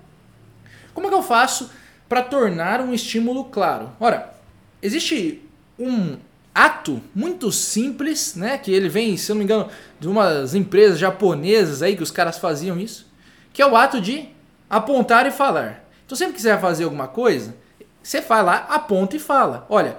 como 0.94 1.06
é 1.06 1.10
que 1.10 1.16
eu 1.16 1.22
faço 1.22 1.70
para 2.08 2.22
tornar 2.22 2.80
um 2.80 2.94
estímulo 2.94 3.44
claro? 3.44 3.90
Ora, 3.98 4.32
existe 4.80 5.42
um 5.78 6.16
ato 6.54 7.00
muito 7.14 7.50
simples, 7.50 8.34
né? 8.36 8.58
Que 8.58 8.72
ele 8.72 8.88
vem, 8.88 9.16
se 9.16 9.30
eu 9.30 9.34
não 9.34 9.38
me 9.38 9.44
engano, 9.44 9.68
de 9.98 10.08
umas 10.08 10.54
empresas 10.54 10.98
japonesas 10.98 11.82
aí 11.82 11.96
que 11.96 12.02
os 12.02 12.10
caras 12.10 12.38
faziam 12.38 12.78
isso, 12.78 13.06
que 13.52 13.62
é 13.62 13.66
o 13.66 13.76
ato 13.76 14.00
de 14.00 14.28
apontar 14.68 15.26
e 15.26 15.30
falar. 15.30 15.84
Então 16.06 16.16
sempre 16.16 16.34
que 16.34 16.42
vai 16.42 16.58
fazer 16.58 16.84
alguma 16.84 17.08
coisa, 17.08 17.54
você 18.02 18.20
vai 18.20 18.42
lá, 18.42 18.66
aponta 18.68 19.16
e 19.16 19.18
fala. 19.18 19.66
Olha, 19.68 19.96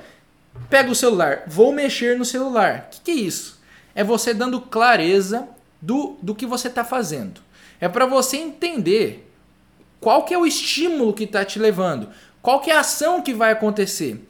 pega 0.70 0.92
o 0.92 0.96
celular, 0.96 1.44
vou 1.48 1.72
mexer 1.72 2.18
no 2.18 2.26
celular. 2.26 2.88
O 2.88 2.96
que, 2.96 3.02
que 3.02 3.12
é 3.12 3.16
isso? 3.16 3.62
É 3.96 4.04
você 4.04 4.34
dando 4.34 4.60
clareza 4.60 5.48
do, 5.82 6.18
do 6.22 6.34
que 6.36 6.46
você 6.46 6.68
está 6.68 6.84
fazendo. 6.84 7.42
É 7.80 7.88
para 7.88 8.06
você 8.06 8.38
entender 8.38 9.30
qual 10.00 10.24
que 10.24 10.34
é 10.34 10.38
o 10.38 10.46
estímulo 10.46 11.14
que 11.14 11.24
está 11.24 11.46
te 11.46 11.60
levando, 11.60 12.10
qual 12.42 12.60
que 12.60 12.72
é 12.72 12.76
a 12.76 12.82
ação 12.82 13.22
que 13.22 13.34
vai 13.34 13.52
acontecer. 13.52 14.26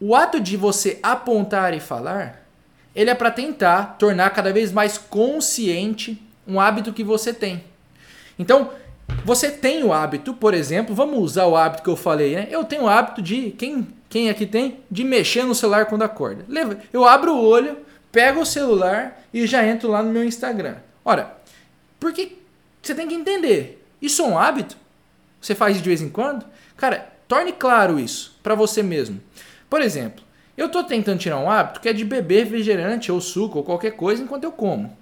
O 0.00 0.14
ato 0.14 0.40
de 0.40 0.56
você 0.56 0.98
apontar 1.02 1.74
e 1.74 1.80
falar, 1.80 2.46
ele 2.94 3.10
é 3.10 3.14
para 3.14 3.30
tentar 3.30 3.96
tornar 3.98 4.30
cada 4.30 4.52
vez 4.52 4.72
mais 4.72 4.98
consciente 4.98 6.20
um 6.46 6.60
hábito 6.60 6.92
que 6.92 7.04
você 7.04 7.32
tem. 7.32 7.64
Então, 8.38 8.70
você 9.24 9.50
tem 9.50 9.82
o 9.82 9.92
hábito, 9.92 10.34
por 10.34 10.54
exemplo, 10.54 10.94
vamos 10.94 11.18
usar 11.18 11.46
o 11.46 11.56
hábito 11.56 11.82
que 11.82 11.88
eu 11.88 11.96
falei, 11.96 12.36
né? 12.36 12.48
Eu 12.50 12.64
tenho 12.64 12.84
o 12.84 12.88
hábito 12.88 13.20
de, 13.20 13.50
quem, 13.52 13.88
quem 14.08 14.30
aqui 14.30 14.46
tem? 14.46 14.80
De 14.90 15.02
mexer 15.04 15.44
no 15.44 15.54
celular 15.54 15.86
quando 15.86 16.02
acorda. 16.02 16.44
Eu 16.92 17.04
abro 17.04 17.34
o 17.34 17.44
olho, 17.44 17.78
pego 18.12 18.40
o 18.40 18.46
celular 18.46 19.22
e 19.32 19.46
já 19.46 19.66
entro 19.66 19.90
lá 19.90 20.02
no 20.02 20.10
meu 20.10 20.24
Instagram. 20.24 20.76
Ora, 21.04 21.36
porque 21.98 22.36
você 22.82 22.94
tem 22.94 23.08
que 23.08 23.14
entender, 23.14 23.84
isso 24.00 24.22
é 24.22 24.24
um 24.24 24.38
hábito? 24.38 24.76
Você 25.40 25.54
faz 25.54 25.76
de 25.76 25.88
vez 25.88 26.00
em 26.00 26.08
quando? 26.08 26.44
Cara, 26.76 27.08
torne 27.26 27.52
claro 27.52 27.98
isso 27.98 28.38
para 28.42 28.54
você 28.54 28.82
mesmo. 28.82 29.20
Por 29.68 29.82
exemplo, 29.82 30.24
eu 30.56 30.66
estou 30.66 30.84
tentando 30.84 31.18
tirar 31.18 31.38
um 31.38 31.50
hábito 31.50 31.80
que 31.80 31.88
é 31.88 31.92
de 31.92 32.04
beber 32.04 32.44
refrigerante 32.44 33.12
ou 33.12 33.20
suco 33.20 33.58
ou 33.58 33.64
qualquer 33.64 33.92
coisa 33.92 34.22
enquanto 34.22 34.44
eu 34.44 34.52
como. 34.52 34.96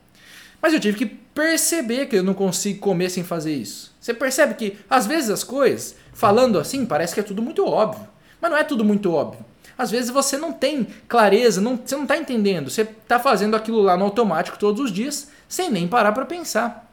Mas 0.61 0.73
eu 0.73 0.81
tive 0.81 0.99
que 0.99 1.26
perceber 1.37 2.07
que 2.07 2.17
eu 2.17 2.23
não 2.25 2.33
consigo 2.33 2.81
comer 2.81 3.11
sem 3.11 3.23
fazer 3.23 3.55
isso. 3.55 3.95
Você 4.01 4.15
percebe 4.15 4.55
que 4.55 4.79
às 4.89 5.07
vezes 5.07 5.29
as 5.29 5.45
coisas, 5.45 5.95
falando 6.15 6.59
assim, 6.59 6.87
parece 6.87 7.13
que 7.13 7.21
é 7.21 7.23
tudo 7.23 7.43
muito 7.43 7.63
óbvio. 7.67 8.09
Mas 8.41 8.51
não 8.51 8.57
é 8.57 8.65
tudo 8.65 8.83
muito 8.83 9.13
óbvio. 9.13 9.45
Às 9.77 9.91
vezes 9.91 10.09
você 10.09 10.39
não 10.39 10.51
tem 10.51 10.87
clareza, 11.07 11.61
não, 11.61 11.77
você 11.77 11.95
não 11.95 12.05
está 12.05 12.17
entendendo. 12.17 12.71
Você 12.71 12.83
está 12.83 13.21
fazendo 13.21 13.55
aquilo 13.55 13.83
lá 13.83 13.99
no 13.99 14.07
automático 14.07 14.59
todos 14.59 14.81
os 14.81 14.91
dias, 14.91 15.31
sem 15.47 15.71
nem 15.71 15.87
parar 15.87 16.13
para 16.13 16.25
pensar. 16.25 16.91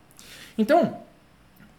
Então, 0.57 0.97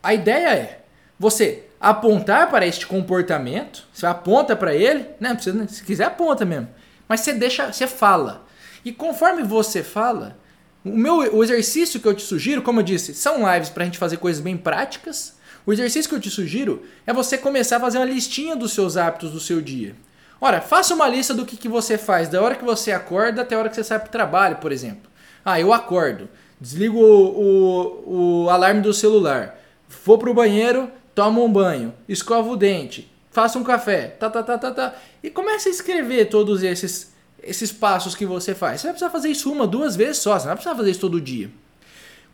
a 0.02 0.14
ideia 0.14 0.54
é 0.54 0.80
você 1.18 1.64
apontar 1.78 2.48
para 2.48 2.66
este 2.66 2.86
comportamento, 2.86 3.86
você 3.92 4.06
aponta 4.06 4.56
para 4.56 4.74
ele, 4.74 5.06
né? 5.20 5.36
Se 5.68 5.84
quiser 5.84 6.04
aponta 6.04 6.46
mesmo, 6.46 6.68
mas 7.06 7.20
você 7.20 7.34
deixa, 7.34 7.70
você 7.70 7.86
fala. 7.86 8.46
E 8.82 8.90
conforme 8.90 9.42
você 9.42 9.82
fala, 9.82 10.38
o 10.84 10.96
meu 10.96 11.16
o 11.34 11.42
exercício 11.42 11.98
que 11.98 12.06
eu 12.06 12.14
te 12.14 12.22
sugiro, 12.22 12.62
como 12.62 12.80
eu 12.80 12.84
disse, 12.84 13.14
são 13.14 13.50
lives 13.50 13.70
para 13.70 13.84
a 13.84 13.86
gente 13.86 13.98
fazer 13.98 14.18
coisas 14.18 14.42
bem 14.42 14.56
práticas. 14.56 15.34
O 15.66 15.72
exercício 15.72 16.08
que 16.08 16.14
eu 16.14 16.20
te 16.20 16.30
sugiro 16.30 16.82
é 17.06 17.12
você 17.12 17.38
começar 17.38 17.78
a 17.78 17.80
fazer 17.80 17.98
uma 17.98 18.04
listinha 18.04 18.54
dos 18.54 18.72
seus 18.72 18.96
hábitos 18.96 19.30
do 19.32 19.40
seu 19.40 19.62
dia. 19.62 19.96
Ora, 20.40 20.60
faça 20.60 20.94
uma 20.94 21.08
lista 21.08 21.32
do 21.32 21.46
que, 21.46 21.56
que 21.56 21.68
você 21.68 21.96
faz 21.96 22.28
da 22.28 22.42
hora 22.42 22.54
que 22.54 22.64
você 22.64 22.92
acorda 22.92 23.40
até 23.40 23.54
a 23.54 23.58
hora 23.58 23.68
que 23.70 23.76
você 23.76 23.84
sai 23.84 23.98
para 23.98 24.08
o 24.08 24.12
trabalho, 24.12 24.56
por 24.56 24.72
exemplo. 24.72 25.10
Ah, 25.42 25.58
eu 25.58 25.72
acordo, 25.72 26.28
desligo 26.60 26.98
o, 26.98 28.02
o, 28.04 28.44
o 28.44 28.50
alarme 28.50 28.82
do 28.82 28.92
celular, 28.92 29.58
vou 30.04 30.18
para 30.18 30.30
o 30.30 30.34
banheiro, 30.34 30.90
tomo 31.14 31.42
um 31.42 31.50
banho, 31.50 31.94
escovo 32.06 32.52
o 32.52 32.56
dente, 32.56 33.10
faço 33.30 33.58
um 33.58 33.64
café, 33.64 34.08
tá, 34.08 34.28
tá, 34.28 34.42
tá, 34.42 34.58
tá, 34.58 34.70
tá, 34.70 34.94
e 35.22 35.30
comece 35.30 35.68
a 35.68 35.72
escrever 35.72 36.26
todos 36.26 36.62
esses, 36.62 37.13
esses 37.46 37.72
passos 37.72 38.14
que 38.14 38.26
você 38.26 38.54
faz. 38.54 38.80
Você 38.80 38.86
vai 38.86 38.94
precisar 38.94 39.10
fazer 39.10 39.28
isso 39.28 39.50
uma, 39.52 39.66
duas 39.66 39.96
vezes 39.96 40.18
só, 40.18 40.32
você 40.32 40.40
não 40.40 40.46
vai 40.46 40.56
precisar 40.56 40.76
fazer 40.76 40.90
isso 40.90 41.00
todo 41.00 41.20
dia. 41.20 41.50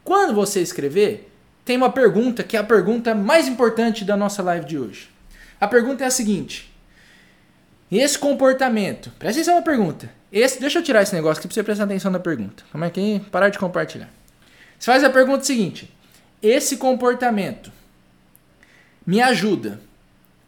Quando 0.05 0.35
você 0.35 0.61
escrever, 0.61 1.31
tem 1.65 1.77
uma 1.77 1.91
pergunta 1.91 2.43
que 2.43 2.57
é 2.57 2.61
a 2.61 2.65
pergunta 2.65 3.15
mais 3.15 3.47
importante 3.47 4.05
da 4.05 4.17
nossa 4.17 4.43
live 4.43 4.67
de 4.67 4.79
hoje. 4.79 5.11
A 5.61 5.69
pergunta 5.69 6.05
é 6.05 6.07
a 6.07 6.11
seguinte: 6.11 6.73
esse 7.91 8.19
comportamento, 8.19 9.11
presta 9.19 9.41
atenção 9.41 9.57
na 9.57 9.63
pergunta. 9.63 10.11
Esse, 10.33 10.61
deixa 10.61 10.79
eu 10.79 10.83
tirar 10.83 11.03
esse 11.03 11.15
negócio 11.15 11.41
aqui 11.41 11.49
pra 11.49 11.55
você 11.55 11.63
prestar 11.63 11.85
atenção 11.85 12.11
na 12.11 12.21
pergunta. 12.21 12.63
Como 12.71 12.85
é 12.85 12.91
que 12.91 13.21
parar 13.31 13.49
de 13.49 13.59
compartilhar? 13.59 14.09
Você 14.79 14.87
faz 14.87 15.05
a 15.05 15.11
pergunta 15.11 15.45
seguinte: 15.45 15.93
esse 16.43 16.77
comportamento 16.77 17.73
me 19.05 19.21
ajuda 19.21 19.81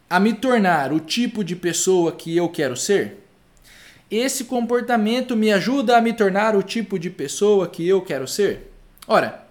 a 0.09 0.21
me 0.21 0.33
tornar 0.33 0.93
o 0.93 1.01
tipo 1.01 1.43
de 1.43 1.57
pessoa 1.57 2.13
que 2.13 2.37
eu 2.37 2.49
quero 2.49 2.77
ser? 2.77 3.22
Esse 4.13 4.45
comportamento 4.45 5.35
me 5.35 5.51
ajuda 5.51 5.97
a 5.97 6.01
me 6.03 6.13
tornar 6.13 6.55
o 6.55 6.63
tipo 6.63 6.99
de 6.99 7.09
pessoa 7.09 7.67
que 7.67 7.89
eu 7.89 8.03
quero 8.03 8.29
ser? 8.29 8.71
Ora, 9.09 9.43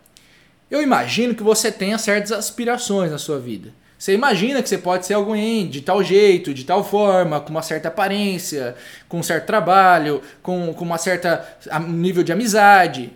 eu 0.69 0.83
imagino 0.83 1.33
que 1.33 1.41
você 1.41 1.71
tenha 1.71 1.97
certas 1.97 2.31
aspirações 2.31 3.09
na 3.09 3.17
sua 3.17 3.39
vida. 3.39 3.73
Você 3.97 4.13
imagina 4.13 4.61
que 4.61 4.69
você 4.69 4.77
pode 4.77 5.07
ser 5.07 5.15
alguém 5.15 5.67
de 5.67 5.81
tal 5.81 6.03
jeito, 6.03 6.53
de 6.53 6.63
tal 6.63 6.83
forma, 6.83 7.41
com 7.41 7.49
uma 7.49 7.63
certa 7.63 7.87
aparência, 7.87 8.75
com 9.09 9.17
um 9.17 9.23
certo 9.23 9.47
trabalho, 9.47 10.21
com, 10.43 10.71
com 10.75 10.85
uma 10.85 10.99
certa 10.99 11.43
nível 11.87 12.21
de 12.21 12.31
amizade. 12.31 13.11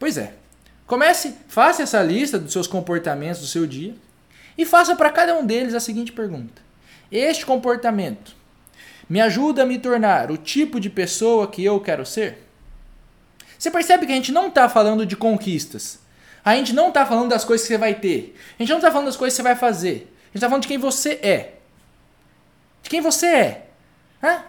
Pois 0.00 0.18
é. 0.18 0.34
Comece, 0.84 1.32
faça 1.46 1.80
essa 1.80 2.02
lista 2.02 2.40
dos 2.40 2.52
seus 2.52 2.66
comportamentos 2.66 3.40
do 3.40 3.46
seu 3.46 3.68
dia 3.68 3.94
e 4.56 4.66
faça 4.66 4.96
para 4.96 5.10
cada 5.10 5.32
um 5.38 5.46
deles 5.46 5.74
a 5.74 5.80
seguinte 5.80 6.10
pergunta: 6.10 6.60
Este 7.08 7.46
comportamento 7.46 8.37
me 9.08 9.20
ajuda 9.20 9.62
a 9.62 9.66
me 9.66 9.78
tornar 9.78 10.30
o 10.30 10.36
tipo 10.36 10.78
de 10.78 10.90
pessoa 10.90 11.48
que 11.48 11.64
eu 11.64 11.80
quero 11.80 12.04
ser? 12.04 12.46
Você 13.58 13.70
percebe 13.70 14.06
que 14.06 14.12
a 14.12 14.14
gente 14.14 14.30
não 14.30 14.48
está 14.48 14.68
falando 14.68 15.04
de 15.04 15.16
conquistas. 15.16 15.98
A 16.44 16.54
gente 16.54 16.72
não 16.72 16.88
está 16.88 17.04
falando 17.04 17.30
das 17.30 17.44
coisas 17.44 17.66
que 17.66 17.72
você 17.72 17.78
vai 17.78 17.94
ter. 17.94 18.36
A 18.58 18.62
gente 18.62 18.70
não 18.70 18.78
está 18.78 18.90
falando 18.90 19.06
das 19.06 19.16
coisas 19.16 19.34
que 19.34 19.42
você 19.42 19.42
vai 19.42 19.56
fazer. 19.56 19.90
A 19.90 20.26
gente 20.26 20.36
está 20.36 20.48
falando 20.48 20.62
de 20.62 20.68
quem 20.68 20.78
você 20.78 21.18
é. 21.22 21.54
De 22.82 22.90
quem 22.90 23.00
você 23.00 23.26
é. 23.26 23.66
Hã? 24.22 24.44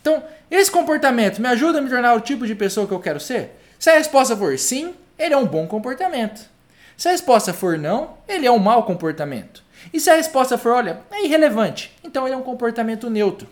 Então, 0.00 0.22
esse 0.50 0.70
comportamento 0.70 1.40
me 1.40 1.48
ajuda 1.48 1.78
a 1.78 1.82
me 1.82 1.90
tornar 1.90 2.14
o 2.14 2.20
tipo 2.20 2.46
de 2.46 2.54
pessoa 2.54 2.86
que 2.86 2.94
eu 2.94 3.00
quero 3.00 3.18
ser? 3.18 3.60
Se 3.78 3.90
a 3.90 3.94
resposta 3.94 4.36
for 4.36 4.56
sim, 4.58 4.94
ele 5.18 5.34
é 5.34 5.36
um 5.36 5.46
bom 5.46 5.66
comportamento. 5.66 6.48
Se 6.96 7.08
a 7.08 7.10
resposta 7.10 7.52
for 7.52 7.76
não, 7.76 8.16
ele 8.28 8.46
é 8.46 8.50
um 8.50 8.58
mau 8.58 8.84
comportamento. 8.84 9.62
E 9.92 10.00
se 10.00 10.08
a 10.08 10.14
resposta 10.14 10.56
for, 10.56 10.72
olha, 10.72 11.00
é 11.10 11.24
irrelevante, 11.24 11.92
então 12.02 12.26
ele 12.26 12.34
é 12.34 12.36
um 12.36 12.42
comportamento 12.42 13.10
neutro. 13.10 13.48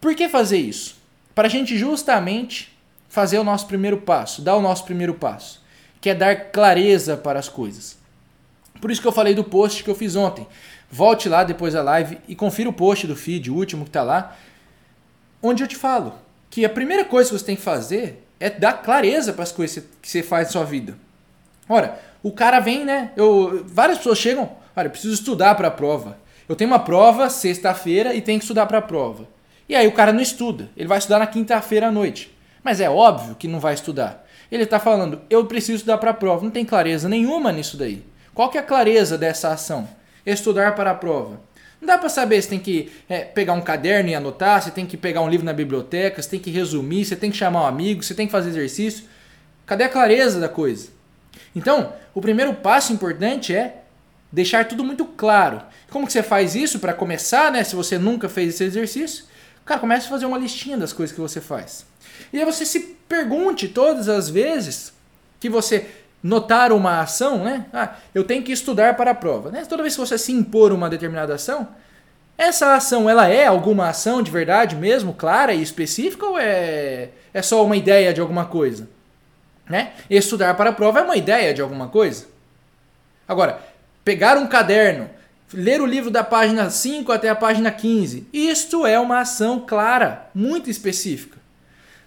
Por 0.00 0.14
que 0.14 0.28
fazer 0.28 0.58
isso? 0.58 0.96
Para 1.34 1.48
a 1.48 1.50
gente 1.50 1.76
justamente 1.76 2.76
fazer 3.08 3.38
o 3.38 3.44
nosso 3.44 3.66
primeiro 3.66 3.98
passo, 3.98 4.42
dar 4.42 4.56
o 4.56 4.62
nosso 4.62 4.84
primeiro 4.84 5.14
passo, 5.14 5.62
que 6.00 6.10
é 6.10 6.14
dar 6.14 6.36
clareza 6.50 7.16
para 7.16 7.38
as 7.38 7.48
coisas. 7.48 7.96
Por 8.80 8.90
isso 8.90 9.00
que 9.00 9.08
eu 9.08 9.12
falei 9.12 9.34
do 9.34 9.42
post 9.42 9.82
que 9.82 9.90
eu 9.90 9.94
fiz 9.94 10.14
ontem. 10.14 10.46
Volte 10.90 11.28
lá 11.28 11.44
depois 11.44 11.74
da 11.74 11.82
live 11.82 12.18
e 12.28 12.34
confira 12.34 12.68
o 12.68 12.72
post 12.72 13.06
do 13.06 13.16
feed, 13.16 13.50
o 13.50 13.54
último 13.54 13.84
que 13.84 13.90
está 13.90 14.02
lá, 14.02 14.36
onde 15.42 15.62
eu 15.62 15.68
te 15.68 15.76
falo 15.76 16.14
que 16.50 16.64
a 16.64 16.70
primeira 16.70 17.04
coisa 17.04 17.30
que 17.30 17.38
você 17.38 17.44
tem 17.44 17.56
que 17.56 17.62
fazer 17.62 18.24
é 18.40 18.48
dar 18.48 18.74
clareza 18.74 19.32
para 19.32 19.42
as 19.42 19.52
coisas 19.52 19.84
que 20.00 20.08
você 20.08 20.22
faz 20.22 20.48
na 20.48 20.52
sua 20.52 20.64
vida. 20.64 20.96
Ora, 21.68 22.00
o 22.22 22.32
cara 22.32 22.60
vem, 22.60 22.84
né? 22.84 23.12
Eu, 23.16 23.64
várias 23.66 23.98
pessoas 23.98 24.18
chegam, 24.18 24.50
olha, 24.74 24.86
eu 24.86 24.90
preciso 24.90 25.14
estudar 25.14 25.54
para 25.56 25.68
a 25.68 25.70
prova. 25.72 26.18
Eu 26.48 26.56
tenho 26.56 26.70
uma 26.70 26.78
prova 26.78 27.28
sexta-feira 27.28 28.14
e 28.14 28.22
tenho 28.22 28.38
que 28.38 28.44
estudar 28.44 28.66
para 28.66 28.78
a 28.78 28.82
prova. 28.82 29.28
E 29.68 29.76
aí 29.76 29.86
o 29.86 29.92
cara 29.92 30.12
não 30.12 30.20
estuda, 30.20 30.70
ele 30.76 30.88
vai 30.88 30.98
estudar 30.98 31.18
na 31.18 31.26
quinta-feira 31.26 31.88
à 31.88 31.92
noite. 31.92 32.34
Mas 32.62 32.80
é 32.80 32.88
óbvio 32.88 33.34
que 33.34 33.46
não 33.46 33.60
vai 33.60 33.74
estudar. 33.74 34.26
Ele 34.50 34.62
está 34.62 34.78
falando, 34.80 35.20
eu 35.28 35.44
preciso 35.44 35.76
estudar 35.76 35.98
para 35.98 36.10
a 36.10 36.14
prova. 36.14 36.42
Não 36.42 36.50
tem 36.50 36.64
clareza 36.64 37.08
nenhuma 37.08 37.52
nisso 37.52 37.76
daí. 37.76 38.02
Qual 38.34 38.48
que 38.48 38.56
é 38.56 38.60
a 38.60 38.64
clareza 38.64 39.18
dessa 39.18 39.48
ação? 39.48 39.88
Estudar 40.24 40.74
para 40.74 40.90
a 40.90 40.94
prova. 40.94 41.40
Não 41.80 41.86
dá 41.86 41.98
para 41.98 42.08
saber 42.08 42.42
se 42.42 42.48
tem 42.48 42.58
que 42.58 42.90
é, 43.08 43.20
pegar 43.20 43.52
um 43.52 43.60
caderno 43.60 44.10
e 44.10 44.14
anotar, 44.14 44.62
se 44.62 44.70
tem 44.70 44.84
que 44.86 44.96
pegar 44.96 45.20
um 45.20 45.28
livro 45.28 45.46
na 45.46 45.52
biblioteca, 45.52 46.20
se 46.20 46.28
tem 46.28 46.40
que 46.40 46.50
resumir, 46.50 47.04
se 47.04 47.14
tem 47.14 47.30
que 47.30 47.36
chamar 47.36 47.62
um 47.62 47.66
amigo, 47.66 48.02
se 48.02 48.14
tem 48.14 48.26
que 48.26 48.32
fazer 48.32 48.50
exercício. 48.50 49.04
Cadê 49.64 49.84
a 49.84 49.88
clareza 49.88 50.40
da 50.40 50.48
coisa? 50.48 50.88
Então, 51.54 51.92
o 52.14 52.20
primeiro 52.20 52.54
passo 52.54 52.92
importante 52.92 53.54
é 53.54 53.82
deixar 54.32 54.66
tudo 54.66 54.82
muito 54.82 55.04
claro. 55.04 55.62
Como 55.90 56.06
que 56.06 56.12
você 56.12 56.22
faz 56.22 56.54
isso 56.54 56.80
para 56.80 56.92
começar, 56.92 57.52
né? 57.52 57.62
Se 57.62 57.76
você 57.76 57.96
nunca 57.96 58.28
fez 58.28 58.54
esse 58.54 58.64
exercício, 58.64 59.24
cara, 59.68 59.80
comece 59.80 60.06
a 60.06 60.10
fazer 60.10 60.26
uma 60.26 60.38
listinha 60.38 60.76
das 60.76 60.92
coisas 60.92 61.14
que 61.14 61.20
você 61.20 61.40
faz. 61.40 61.84
E 62.32 62.38
aí 62.38 62.44
você 62.44 62.64
se 62.64 62.80
pergunte 63.08 63.68
todas 63.68 64.08
as 64.08 64.28
vezes 64.28 64.92
que 65.38 65.48
você 65.48 65.86
notar 66.22 66.72
uma 66.72 67.00
ação, 67.00 67.44
né? 67.44 67.66
Ah, 67.72 67.94
eu 68.14 68.24
tenho 68.24 68.42
que 68.42 68.50
estudar 68.50 68.96
para 68.96 69.12
a 69.12 69.14
prova. 69.14 69.50
Né? 69.50 69.64
Toda 69.68 69.82
vez 69.82 69.94
que 69.94 70.00
você 70.00 70.18
se 70.18 70.32
impor 70.32 70.72
uma 70.72 70.90
determinada 70.90 71.34
ação, 71.34 71.68
essa 72.36 72.74
ação 72.74 73.08
ela 73.08 73.28
é 73.28 73.46
alguma 73.46 73.88
ação 73.88 74.22
de 74.22 74.30
verdade 74.30 74.74
mesmo, 74.74 75.12
clara 75.12 75.52
e 75.52 75.62
específica, 75.62 76.26
ou 76.26 76.38
é, 76.38 77.10
é 77.32 77.42
só 77.42 77.64
uma 77.64 77.76
ideia 77.76 78.12
de 78.12 78.20
alguma 78.20 78.46
coisa? 78.46 78.88
Né? 79.68 79.92
Estudar 80.08 80.54
para 80.54 80.70
a 80.70 80.72
prova 80.72 81.00
é 81.00 81.02
uma 81.02 81.16
ideia 81.16 81.52
de 81.52 81.60
alguma 81.60 81.88
coisa. 81.88 82.26
Agora, 83.26 83.60
pegar 84.04 84.38
um 84.38 84.46
caderno, 84.46 85.10
ler 85.52 85.80
o 85.80 85.86
livro 85.86 86.10
da 86.10 86.22
página 86.22 86.70
5 86.70 87.10
até 87.10 87.28
a 87.28 87.34
página 87.34 87.70
15, 87.70 88.26
isto 88.32 88.86
é 88.86 88.98
uma 88.98 89.20
ação 89.20 89.64
clara, 89.66 90.28
muito 90.34 90.68
específica. 90.68 91.38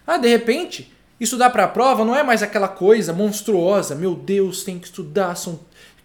Ah, 0.05 0.17
de 0.17 0.27
repente, 0.27 0.93
estudar 1.19 1.49
para 1.49 1.65
a 1.65 1.67
prova 1.67 2.05
não 2.05 2.15
é 2.15 2.23
mais 2.23 2.43
aquela 2.43 2.67
coisa 2.67 3.13
monstruosa, 3.13 3.95
meu 3.95 4.15
Deus, 4.15 4.63
tem 4.63 4.79
que 4.79 4.87
estudar, 4.87 5.35
são 5.35 5.59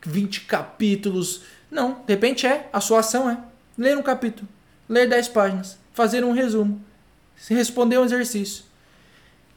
20 0.05 0.43
capítulos. 0.43 1.43
Não, 1.71 2.03
de 2.07 2.13
repente 2.13 2.47
é, 2.47 2.69
a 2.73 2.81
sua 2.81 3.01
ação 3.01 3.29
é 3.29 3.39
ler 3.77 3.97
um 3.97 4.03
capítulo, 4.03 4.49
ler 4.89 5.09
10 5.09 5.29
páginas, 5.29 5.79
fazer 5.93 6.25
um 6.25 6.33
resumo, 6.33 6.81
responder 7.49 7.99
um 7.99 8.05
exercício. 8.05 8.65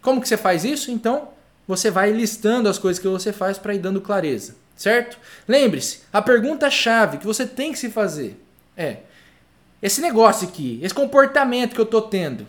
Como 0.01 0.21
que 0.21 0.27
você 0.27 0.37
faz 0.37 0.63
isso? 0.63 0.91
Então, 0.91 1.29
você 1.67 1.91
vai 1.91 2.11
listando 2.11 2.67
as 2.67 2.79
coisas 2.79 2.99
que 2.99 3.07
você 3.07 3.31
faz 3.31 3.57
para 3.57 3.75
ir 3.75 3.79
dando 3.79 4.01
clareza, 4.01 4.55
certo? 4.79 5.17
Lembre-se, 5.45 6.03
a 6.11 6.21
pergunta-chave 6.21 7.17
que 7.17 7.25
você 7.25 7.45
tem 7.45 7.73
que 7.73 7.77
se 7.77 7.89
fazer 7.89 8.41
é: 8.77 8.99
esse 9.81 9.99
negócio 9.99 10.47
aqui, 10.47 10.79
esse 10.81 10.93
comportamento 10.93 11.73
que 11.75 11.81
eu 11.81 11.85
estou 11.85 12.01
tendo, 12.01 12.47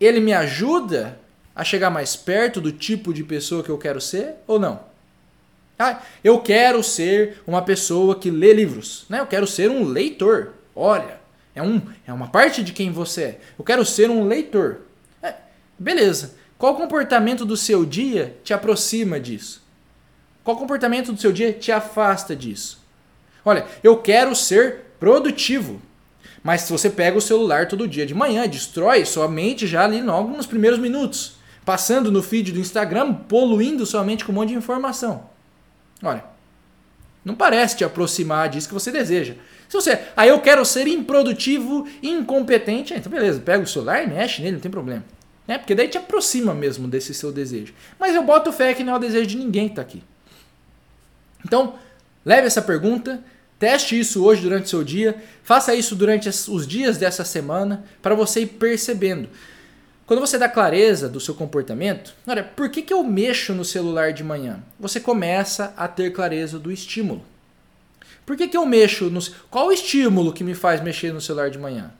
ele 0.00 0.18
me 0.18 0.32
ajuda 0.32 1.18
a 1.54 1.62
chegar 1.62 1.88
mais 1.88 2.16
perto 2.16 2.60
do 2.60 2.72
tipo 2.72 3.14
de 3.14 3.22
pessoa 3.22 3.62
que 3.62 3.70
eu 3.70 3.78
quero 3.78 4.00
ser 4.00 4.34
ou 4.44 4.58
não? 4.58 4.80
Ah, 5.78 6.02
eu 6.22 6.40
quero 6.40 6.82
ser 6.82 7.40
uma 7.46 7.62
pessoa 7.62 8.18
que 8.18 8.30
lê 8.30 8.52
livros, 8.52 9.04
né? 9.08 9.20
Eu 9.20 9.26
quero 9.26 9.46
ser 9.46 9.70
um 9.70 9.84
leitor. 9.84 10.54
Olha, 10.74 11.20
é, 11.54 11.62
um, 11.62 11.80
é 12.04 12.12
uma 12.12 12.26
parte 12.26 12.62
de 12.64 12.72
quem 12.72 12.90
você 12.90 13.22
é. 13.22 13.40
Eu 13.56 13.64
quero 13.64 13.84
ser 13.84 14.10
um 14.10 14.26
leitor. 14.26 14.80
É, 15.22 15.34
beleza. 15.78 16.34
Qual 16.58 16.76
comportamento 16.76 17.44
do 17.44 17.56
seu 17.56 17.84
dia 17.84 18.36
te 18.42 18.52
aproxima 18.52 19.20
disso? 19.20 19.61
Qual 20.44 20.56
comportamento 20.56 21.12
do 21.12 21.20
seu 21.20 21.32
dia 21.32 21.52
te 21.52 21.70
afasta 21.70 22.34
disso? 22.34 22.80
Olha, 23.44 23.66
eu 23.82 23.96
quero 23.98 24.34
ser 24.34 24.92
produtivo. 24.98 25.80
Mas 26.42 26.62
se 26.62 26.72
você 26.72 26.90
pega 26.90 27.16
o 27.16 27.20
celular 27.20 27.68
todo 27.68 27.86
dia 27.86 28.04
de 28.04 28.14
manhã, 28.14 28.48
destrói 28.48 29.04
sua 29.04 29.28
mente 29.28 29.66
já 29.66 29.84
ali 29.84 30.02
logo 30.02 30.36
nos 30.36 30.46
primeiros 30.46 30.78
minutos, 30.78 31.36
passando 31.64 32.10
no 32.10 32.22
feed 32.22 32.50
do 32.52 32.58
Instagram, 32.58 33.14
poluindo 33.14 33.86
sua 33.86 34.02
mente 34.02 34.24
com 34.24 34.32
um 34.32 34.34
monte 34.34 34.48
de 34.48 34.56
informação. 34.56 35.30
Olha, 36.02 36.24
não 37.24 37.36
parece 37.36 37.76
te 37.76 37.84
aproximar 37.84 38.48
disso 38.48 38.66
que 38.66 38.74
você 38.74 38.90
deseja. 38.90 39.34
Se 39.68 39.76
você, 39.76 39.92
aí 39.92 40.02
ah, 40.16 40.26
eu 40.26 40.40
quero 40.40 40.64
ser 40.64 40.88
improdutivo, 40.88 41.86
incompetente, 42.02 42.92
então 42.92 43.10
beleza, 43.10 43.40
pega 43.40 43.62
o 43.62 43.66
celular 43.66 44.02
e 44.02 44.08
mexe 44.08 44.42
nele, 44.42 44.54
não 44.54 44.60
tem 44.60 44.70
problema. 44.70 45.04
Né? 45.46 45.58
Porque 45.58 45.74
daí 45.74 45.88
te 45.88 45.96
aproxima 45.96 46.52
mesmo 46.52 46.88
desse 46.88 47.14
seu 47.14 47.32
desejo. 47.32 47.72
Mas 47.98 48.14
eu 48.14 48.22
boto 48.22 48.52
fé 48.52 48.74
que 48.74 48.84
não 48.84 48.94
é 48.94 48.96
o 48.96 49.00
desejo 49.00 49.26
de 49.26 49.36
ninguém 49.36 49.66
que 49.66 49.72
está 49.72 49.82
aqui. 49.82 50.02
Então, 51.44 51.74
leve 52.24 52.46
essa 52.46 52.62
pergunta, 52.62 53.22
teste 53.58 53.98
isso 53.98 54.24
hoje 54.24 54.42
durante 54.42 54.66
o 54.66 54.68
seu 54.68 54.84
dia, 54.84 55.22
faça 55.42 55.74
isso 55.74 55.94
durante 55.94 56.28
os 56.28 56.66
dias 56.66 56.98
dessa 56.98 57.24
semana 57.24 57.84
para 58.00 58.14
você 58.14 58.42
ir 58.42 58.46
percebendo. 58.46 59.28
Quando 60.06 60.20
você 60.20 60.36
dá 60.36 60.48
clareza 60.48 61.08
do 61.08 61.20
seu 61.20 61.34
comportamento, 61.34 62.14
olha, 62.26 62.42
por 62.42 62.68
que, 62.68 62.82
que 62.82 62.92
eu 62.92 63.02
mexo 63.02 63.54
no 63.54 63.64
celular 63.64 64.12
de 64.12 64.22
manhã? 64.22 64.62
Você 64.78 65.00
começa 65.00 65.72
a 65.76 65.88
ter 65.88 66.12
clareza 66.12 66.58
do 66.58 66.72
estímulo. 66.72 67.24
Por 68.26 68.36
que, 68.36 68.48
que 68.48 68.56
eu 68.56 68.66
mexo 68.66 69.10
no. 69.10 69.20
Qual 69.50 69.68
o 69.68 69.72
estímulo 69.72 70.32
que 70.32 70.44
me 70.44 70.54
faz 70.54 70.80
mexer 70.80 71.12
no 71.12 71.20
celular 71.20 71.50
de 71.50 71.58
manhã? 71.58 71.92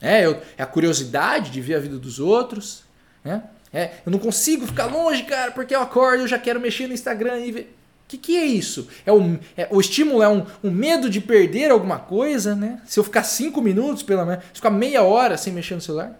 É, 0.00 0.24
eu, 0.24 0.40
é 0.56 0.62
a 0.62 0.66
curiosidade 0.66 1.50
de 1.50 1.60
ver 1.60 1.74
a 1.74 1.80
vida 1.80 1.98
dos 1.98 2.18
outros. 2.18 2.82
Né? 3.24 3.42
É, 3.72 3.92
eu 4.06 4.12
não 4.12 4.18
consigo 4.18 4.66
ficar 4.66 4.86
longe, 4.86 5.24
cara, 5.24 5.50
porque 5.50 5.74
eu 5.74 5.82
acordo 5.82 6.20
e 6.20 6.24
eu 6.24 6.28
já 6.28 6.38
quero 6.38 6.60
mexer 6.60 6.86
no 6.86 6.94
Instagram 6.94 7.40
e 7.40 7.52
ver. 7.52 7.77
O 8.08 8.10
que, 8.10 8.16
que 8.16 8.38
é 8.38 8.46
isso? 8.46 8.88
É, 9.04 9.12
um, 9.12 9.38
é 9.54 9.68
o 9.70 9.78
estímulo 9.78 10.22
é 10.22 10.28
um, 10.30 10.46
um, 10.64 10.70
medo 10.70 11.10
de 11.10 11.20
perder 11.20 11.70
alguma 11.70 11.98
coisa, 11.98 12.56
né? 12.56 12.80
Se 12.86 12.98
eu 12.98 13.04
ficar 13.04 13.22
cinco 13.22 13.60
minutos, 13.60 14.02
pelo 14.02 14.24
menos, 14.24 14.42
ficar 14.54 14.70
meia 14.70 15.02
hora 15.02 15.36
sem 15.36 15.52
mexer 15.52 15.74
no 15.74 15.80
celular. 15.82 16.18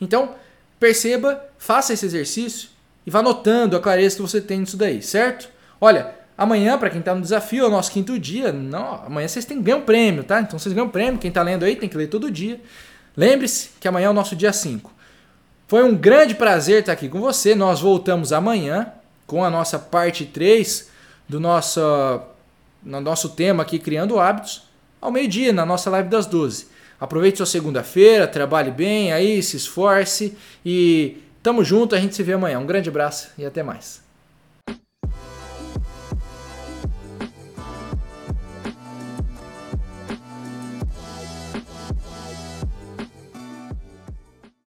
Então, 0.00 0.36
perceba, 0.78 1.44
faça 1.58 1.92
esse 1.92 2.06
exercício 2.06 2.68
e 3.04 3.10
vá 3.10 3.20
notando 3.20 3.76
a 3.76 3.80
clareza 3.80 4.14
que 4.14 4.22
você 4.22 4.40
tem 4.40 4.60
nisso 4.60 4.76
daí, 4.76 5.02
certo? 5.02 5.48
Olha, 5.80 6.14
amanhã, 6.36 6.78
para 6.78 6.90
quem 6.90 7.00
está 7.00 7.12
no 7.12 7.22
desafio, 7.22 7.64
é 7.64 7.66
o 7.66 7.70
nosso 7.70 7.90
quinto 7.90 8.16
dia. 8.16 8.52
Não, 8.52 9.02
amanhã 9.04 9.26
vocês 9.26 9.44
têm 9.44 9.60
ganhar 9.60 9.78
um 9.78 9.82
prêmio, 9.82 10.22
tá? 10.22 10.40
Então 10.40 10.60
vocês 10.60 10.72
ganham 10.72 10.88
prêmio. 10.88 11.18
Quem 11.18 11.30
está 11.30 11.42
lendo 11.42 11.64
aí 11.64 11.74
tem 11.74 11.88
que 11.88 11.96
ler 11.96 12.06
todo 12.06 12.30
dia. 12.30 12.60
Lembre-se 13.16 13.70
que 13.80 13.88
amanhã 13.88 14.06
é 14.06 14.10
o 14.10 14.14
nosso 14.14 14.36
dia 14.36 14.52
5. 14.52 14.92
Foi 15.66 15.82
um 15.82 15.96
grande 15.96 16.36
prazer 16.36 16.82
estar 16.82 16.92
aqui 16.92 17.08
com 17.08 17.18
você. 17.18 17.56
Nós 17.56 17.80
voltamos 17.80 18.32
amanhã 18.32 18.92
com 19.28 19.44
a 19.44 19.50
nossa 19.50 19.78
parte 19.78 20.24
3 20.24 20.88
do 21.28 21.38
nosso, 21.38 21.80
no 22.82 23.00
nosso 23.00 23.28
tema 23.28 23.62
aqui, 23.62 23.78
Criando 23.78 24.18
Hábitos, 24.18 24.62
ao 25.00 25.12
meio-dia, 25.12 25.52
na 25.52 25.66
nossa 25.66 25.90
live 25.90 26.08
das 26.08 26.26
12. 26.26 26.66
Aproveite 26.98 27.36
sua 27.36 27.46
segunda-feira, 27.46 28.26
trabalhe 28.26 28.70
bem 28.70 29.12
aí, 29.12 29.40
se 29.42 29.56
esforce 29.56 30.36
e 30.64 31.22
tamo 31.42 31.62
junto, 31.62 31.94
a 31.94 32.00
gente 32.00 32.16
se 32.16 32.22
vê 32.22 32.32
amanhã. 32.32 32.58
Um 32.58 32.66
grande 32.66 32.88
abraço 32.88 33.28
e 33.38 33.44
até 33.44 33.62
mais. 33.62 34.07